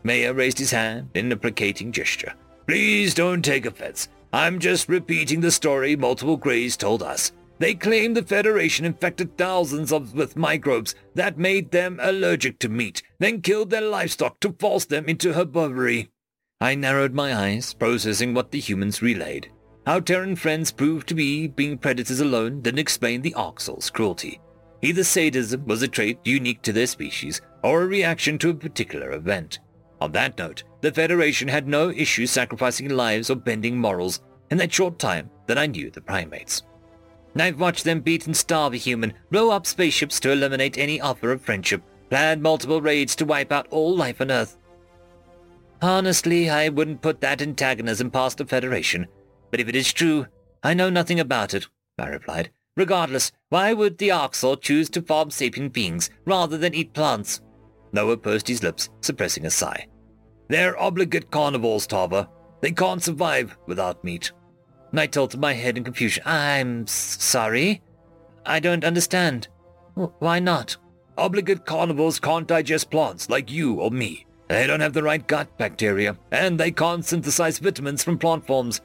[0.05, 2.35] Mayer raised his hand in a placating gesture.
[2.69, 4.09] Please don't take offense.
[4.33, 7.33] I'm just repeating the story multiple Greys told us.
[7.59, 13.03] They claim the Federation infected thousands of with microbes that made them allergic to meat,
[13.19, 16.09] then killed their livestock to force them into herbivory.
[16.61, 19.51] I narrowed my eyes, processing what the humans relayed.
[19.87, 24.41] Our Terran friends proved to be being predators alone didn't explain the Arxur's cruelty.
[24.83, 29.13] Either sadism was a trait unique to their species, or a reaction to a particular
[29.13, 29.61] event.
[30.01, 34.73] On that note, the Federation had no issue sacrificing lives or bending morals in that
[34.73, 36.63] short time that I knew the primates.
[37.37, 41.33] I've watched them beat and starve a human, blow up spaceships to eliminate any offer
[41.33, 44.57] of friendship, plan multiple raids to wipe out all life on Earth.
[45.83, 49.07] Honestly, I wouldn't put that antagonism past the Federation,
[49.51, 50.27] but if it is true,
[50.63, 51.67] I know nothing about it,
[51.99, 52.51] I replied.
[52.77, 57.41] Regardless, why would the Arxur choose to farm sapient beings rather than eat plants?
[57.93, 59.87] Noah pursed his lips, suppressing a sigh.
[60.49, 62.29] They're obligate carnivores, Tarva.
[62.61, 64.33] They can't survive without meat.
[64.99, 66.23] I tilted my head in confusion.
[66.27, 67.83] I'm sorry?
[68.47, 69.49] I don't understand.
[69.95, 70.77] Why not?
[71.17, 74.27] Obligate carnivores can't digest plants like you or me.
[74.49, 78.81] They don't have the right gut bacteria, and they can't synthesize vitamins from plant forms.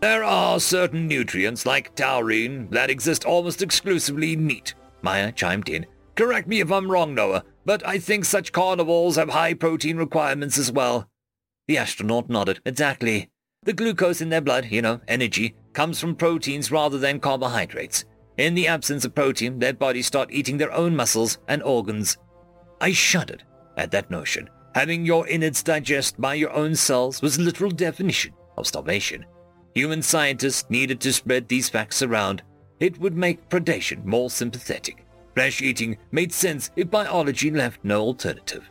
[0.00, 4.74] There are certain nutrients, like taurine, that exist almost exclusively in meat.
[5.02, 5.86] Mayer chimed in.
[6.14, 10.58] Correct me if I'm wrong, Noah, but I think such carnivores have high protein requirements
[10.58, 11.08] as well.
[11.66, 12.60] The astronaut nodded.
[12.64, 13.30] Exactly.
[13.64, 18.04] The glucose in their blood, you know, energy, comes from proteins rather than carbohydrates.
[18.36, 22.18] In the absence of protein, their bodies start eating their own muscles and organs.
[22.80, 23.42] I shuddered
[23.76, 24.50] at that notion.
[24.74, 29.24] Having your innards digest by your own cells was a literal definition of starvation.
[29.74, 32.42] Human scientists needed to spread these facts around.
[32.80, 35.06] It would make predation more sympathetic.
[35.34, 38.68] Flesh eating made sense if biology left no alternative.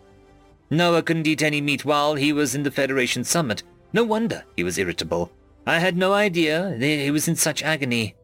[0.69, 3.63] Noah couldn't eat any meat while he was in the Federation summit.
[3.93, 5.31] No wonder he was irritable.
[5.65, 8.15] I had no idea he was in such agony.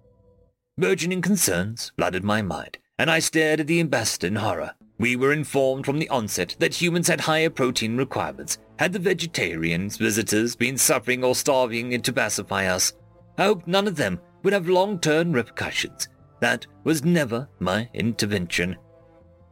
[0.78, 4.74] Burgeoning concerns flooded my mind, and I stared at the ambassador in horror.
[4.97, 8.57] We were informed from the onset that humans had higher protein requirements.
[8.78, 12.93] Had the vegetarians, visitors, been suffering or starving to pacify us?
[13.38, 16.09] I hoped none of them would have long-term repercussions.
[16.41, 18.78] That was never my intervention.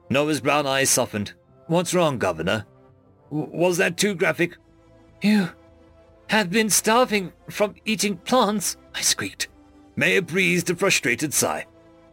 [0.10, 1.34] Noah's brown eyes softened.
[1.68, 2.66] What's wrong, Governor?
[3.30, 4.58] W- was that too graphic?
[5.22, 5.50] You
[6.30, 9.48] have been starving from eating plants, I squeaked.
[9.96, 11.66] Mayer breathed a frustrated sigh.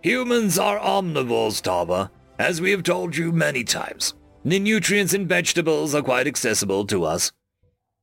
[0.02, 4.14] Humans are omnivores, Tarva, as we have told you many times.
[4.44, 7.32] The nutrients in vegetables are quite accessible to us.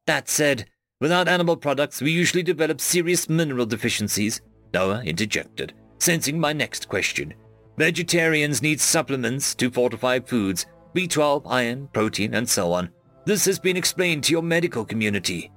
[0.07, 0.65] That said,
[0.99, 4.41] without animal products, we usually develop serious mineral deficiencies,
[4.73, 7.33] Noah interjected, sensing my next question.
[7.77, 12.89] Vegetarians need supplements to fortify foods, B12, iron, protein, and so on.
[13.25, 15.51] This has been explained to your medical community.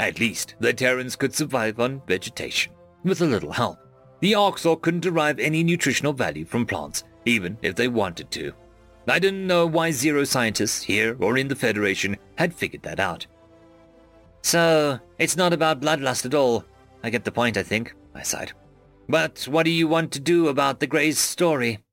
[0.00, 2.72] At least the Terrans could survive on vegetation,
[3.04, 3.78] with a little help.
[4.20, 8.54] The Arxur couldn't derive any nutritional value from plants, even if they wanted to.
[9.06, 13.26] I didn't know why zero scientists, here or in the Federation, had figured that out.
[14.42, 16.64] So, it's not about bloodlust at all.
[17.02, 18.52] I get the point, I think, I sighed.
[19.06, 21.84] But what do you want to do about the Grey's story?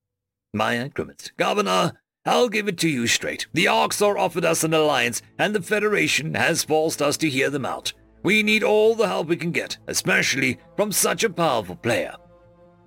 [0.54, 1.36] Mayer grimaced.
[1.36, 1.92] Governor,
[2.28, 3.48] I'll give it to you straight.
[3.54, 7.66] The Arxur offered us an alliance, and the Federation has forced us to hear them
[7.66, 7.94] out.
[8.22, 12.14] We need all the help we can get, especially from such a powerful player.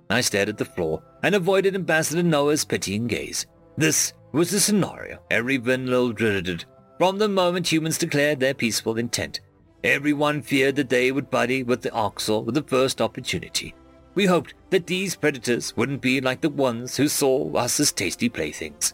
[0.09, 3.47] I stared at the floor and avoided Ambassador Noah's pitying gaze.
[3.77, 6.65] This was the scenario every Venlil dreaded
[7.01, 9.39] from the moment humans declared their peaceful intent.
[9.83, 13.73] Everyone feared that they would buddy with the Arxur with the first opportunity.
[14.13, 18.29] We hoped that these predators wouldn't be like the ones who saw us as tasty
[18.29, 18.93] playthings.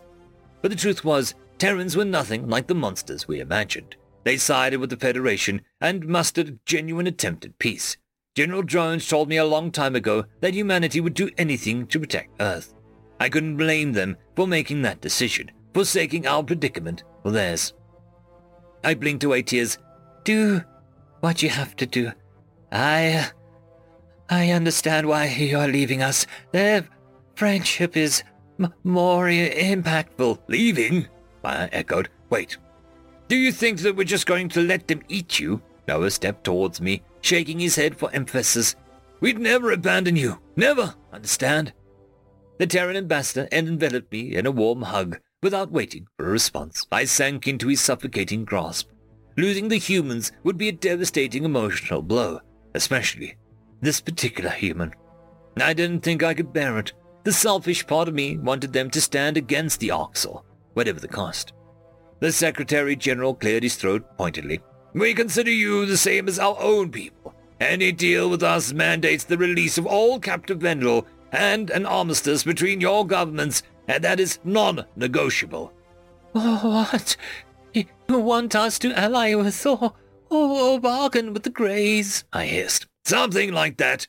[0.62, 3.96] But the truth was, Terrans were nothing like the monsters we imagined.
[4.24, 7.98] They sided with the Federation and mustered a genuine attempt at peace.
[8.36, 12.40] General Jones told me a long time ago that humanity would do anything to protect
[12.40, 12.74] Earth.
[13.20, 17.74] I couldn't blame them for making that decision, forsaking our predicament for theirs.
[18.84, 19.80] I blinked away tears.
[20.24, 20.62] Do
[21.22, 22.12] what you have to do.
[22.72, 23.32] I...
[24.30, 26.28] I understand why you are leaving us.
[26.52, 26.88] Their
[27.36, 28.24] friendship is
[28.60, 30.40] M- more impactful.
[30.48, 31.08] Leaving?
[31.44, 32.10] I echoed.
[32.30, 32.58] Wait.
[33.28, 35.62] Do you think that we're just going to let them eat you?
[35.88, 38.76] Noah stepped towards me, shaking his head for emphasis.
[39.20, 40.40] We'd never abandon you.
[40.56, 40.96] Never.
[41.14, 41.74] Understand?
[42.58, 45.20] The Terran ambassador enveloped me in a warm hug.
[45.44, 48.90] Without waiting for a response, I sank into his suffocating grasp.
[49.38, 52.40] Losing the humans would be a devastating emotional blow,
[52.74, 53.38] especially
[53.82, 54.94] this particular human.
[55.58, 56.94] I didn't think I could bear it.
[57.28, 60.44] The selfish part of me wanted them to stand against the Arxur,
[60.76, 61.52] whatever the cost.
[62.22, 64.62] The Secretary General cleared his throat pointedly.
[64.94, 67.36] We consider you the same as our own people.
[67.60, 72.80] Any deal with us mandates the release of all captive Venlil and an armistice between
[72.80, 75.74] your governments, and that is non-negotiable.
[76.34, 77.18] Oh, what?
[77.74, 79.94] You want us to ally with or,
[80.30, 82.24] or bargain with the Greys?
[82.32, 82.88] I hissed.
[83.04, 84.08] Something like that.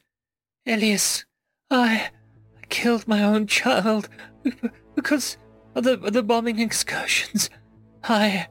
[0.65, 1.25] Elias,
[1.69, 2.11] I
[2.69, 4.09] killed my own child.
[4.99, 5.39] because
[5.77, 7.51] of the, the bombing excursions.
[8.03, 8.49] I,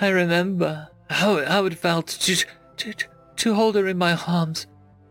[0.00, 2.44] I remember how, how it felt to,
[2.76, 2.94] to,
[3.36, 4.68] to hold her in my arms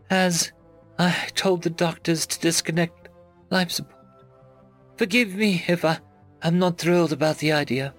[0.08, 0.52] as
[0.98, 3.10] I told the doctors to disconnect
[3.50, 4.00] life support.
[4.96, 5.98] Forgive me if I,
[6.42, 7.92] I'm not thrilled about the idea.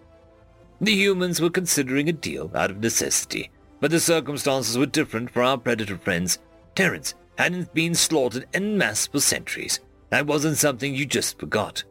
[0.81, 5.43] The humans were considering a deal out of necessity, but the circumstances were different for
[5.43, 6.39] our predator friends.
[6.73, 9.81] Terrans hadn't been slaughtered en masse for centuries.
[10.09, 11.83] That wasn't something you just forgot.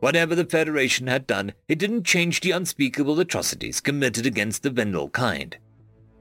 [0.00, 5.12] Whatever the Federation had done, it didn't change the unspeakable atrocities committed against the Venlil
[5.12, 5.56] kind.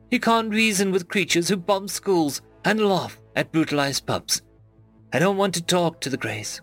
[0.10, 4.42] You can't reason with creatures who bomb schools and laugh at brutalized pups.
[5.14, 6.62] I don't want to talk to the Greys.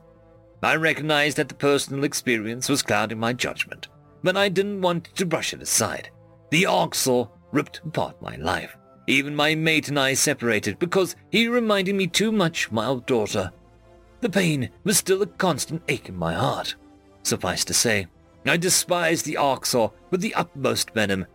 [0.62, 3.89] I recognized that the personal experience was clouding my judgment,
[4.23, 6.11] but I didn't want to brush it aside.
[6.51, 8.77] The Arxur ripped apart my life.
[9.06, 13.06] Even my mate and I separated because he reminded me too much of my old
[13.06, 13.52] daughter.
[14.24, 16.76] The pain was still a constant ache in my heart.
[17.24, 18.06] Suffice to say,
[18.46, 21.26] I despised the Arxur with the utmost venom.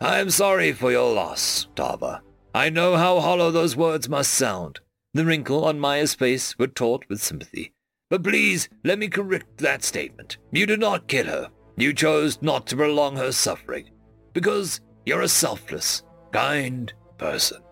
[0.00, 2.18] I am sorry for your loss, Tarva.
[2.52, 4.80] I know how hollow those words must sound.
[5.14, 7.72] The wrinkle on Mayer's face taut with sympathy.
[8.10, 10.38] But please, let me correct that statement.
[10.50, 11.50] You did not kill her.
[11.76, 13.90] You chose not to prolong her suffering.
[14.32, 17.62] Because you're a selfless, kind person.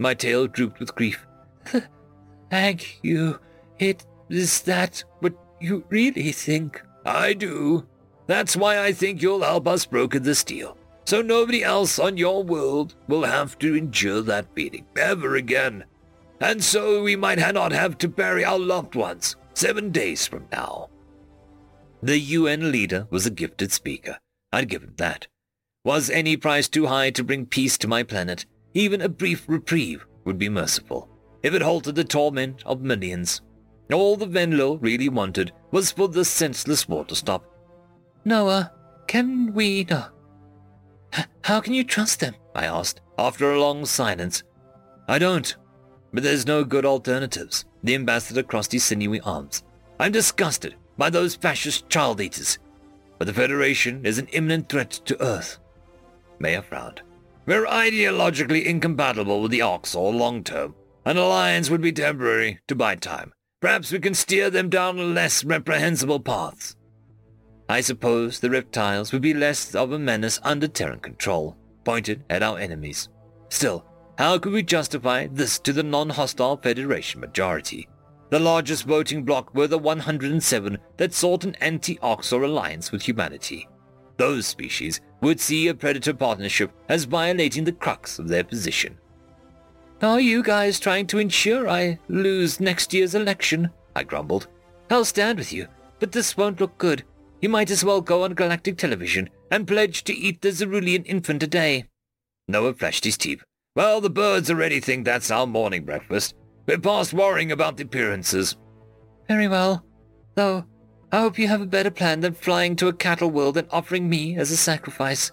[0.00, 1.24] My tail drooped with grief.
[2.50, 3.38] Thank you.
[3.80, 6.82] It is that what you really think?
[7.04, 7.86] I do.
[8.26, 10.76] That's why I think you'll help us broker this deal.
[11.06, 15.84] So nobody else on your world will have to endure that beating ever again.
[16.40, 20.90] And so we might not have to bury our loved ones seven days from now.
[22.02, 24.18] The UN leader was a gifted speaker.
[24.52, 25.26] I'd give him that.
[25.84, 28.44] Was any price too high to bring peace to my planet?
[28.74, 31.08] Even a brief reprieve would be merciful,
[31.42, 33.40] if it halted the torment of millions.
[33.92, 37.44] All the Venlil really wanted was for the senseless war to stop.
[38.24, 38.72] Noah,
[39.06, 39.86] can we...
[39.88, 40.06] No.
[41.42, 42.34] How can you trust them?
[42.54, 44.44] I asked, after a long silence.
[45.08, 45.56] I don't.
[46.12, 47.64] But there's no good alternatives.
[47.82, 49.64] The ambassador crossed his sinewy arms.
[49.98, 52.58] I'm disgusted by those fascist child eaters.
[53.18, 55.58] But the Federation is an imminent threat to Earth.
[56.38, 57.02] Mayer frowned.
[57.46, 60.74] We're ideologically incompatible with the Arxur long term.
[61.04, 63.32] An alliance would be temporary, to buy time.
[63.60, 66.76] Perhaps we can steer them down less reprehensible paths.
[67.68, 72.42] I suppose the reptiles would be less of a menace under Terran control, pointed at
[72.42, 73.10] our enemies.
[73.50, 73.84] Still,
[74.16, 77.88] how could we justify this to the non-hostile Federation majority?
[78.30, 83.68] The largest voting bloc were the 107 that sought an anti-Arxur alliance with humanity.
[84.16, 88.99] Those species would see a predator partnership as violating the crux of their position.
[90.02, 93.70] Are you guys trying to ensure I lose next year's election?
[93.94, 94.46] I grumbled.
[94.88, 95.68] I'll stand with you,
[95.98, 97.04] but this won't look good.
[97.42, 101.42] You might as well go on galactic television and pledge to eat the Zurulian infant
[101.42, 101.84] a day.
[102.48, 103.42] Noah flashed his teeth.
[103.76, 106.34] Well, the birds already think that's our morning breakfast.
[106.66, 108.56] We're past worrying about the appearances.
[109.28, 109.84] Very well.
[110.34, 110.64] Though,
[111.12, 114.08] I hope you have a better plan than flying to a cattle world and offering
[114.08, 115.30] me as a sacrifice.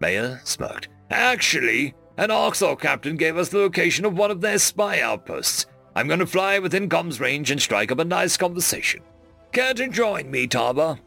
[0.00, 0.88] Mayer smirked.
[1.10, 5.66] Actually, an Arxur captain gave us the location of one of their spy outposts.
[5.94, 9.02] I'm going to fly within comms range and strike up a nice conversation.
[9.52, 10.98] Care to join me, Tarva?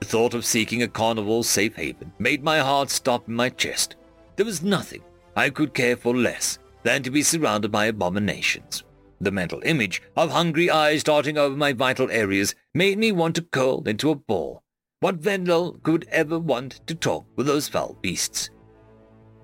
[0.00, 3.96] The thought of seeking a carnival safe haven made my heart stop in my chest.
[4.36, 5.02] There was nothing
[5.36, 8.82] I could care for less than to be surrounded by abominations.
[9.20, 13.42] The mental image of hungry eyes darting over my vital areas made me want to
[13.42, 14.62] curl into a ball.
[15.00, 18.48] What Venlil could ever want to talk with those foul beasts?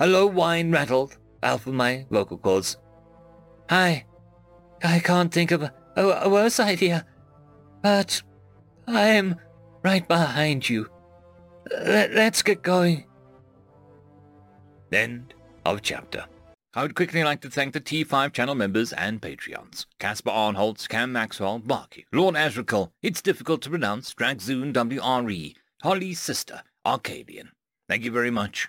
[0.03, 2.77] A low whine rattled out of my vocal cords.
[3.71, 4.05] I...
[4.83, 7.07] I can't think of a, a, a worse idea.
[7.85, 8.21] But
[8.89, 9.37] I am
[9.85, 10.91] right behind you.
[11.71, 13.05] Let, let's get going.
[14.91, 15.35] End
[15.65, 16.25] of chapter.
[16.75, 19.87] I would quickly like to thank the T5 channel members and Patreons.
[20.01, 25.55] Caspar Arnholtz, Cam Maxwell, Barky, Lord Azrakal, It's Difficult to Pronounce, Dragzoon WRE,
[25.85, 27.51] Holly's Sister, Arcadian.
[27.89, 28.69] Thank you very much.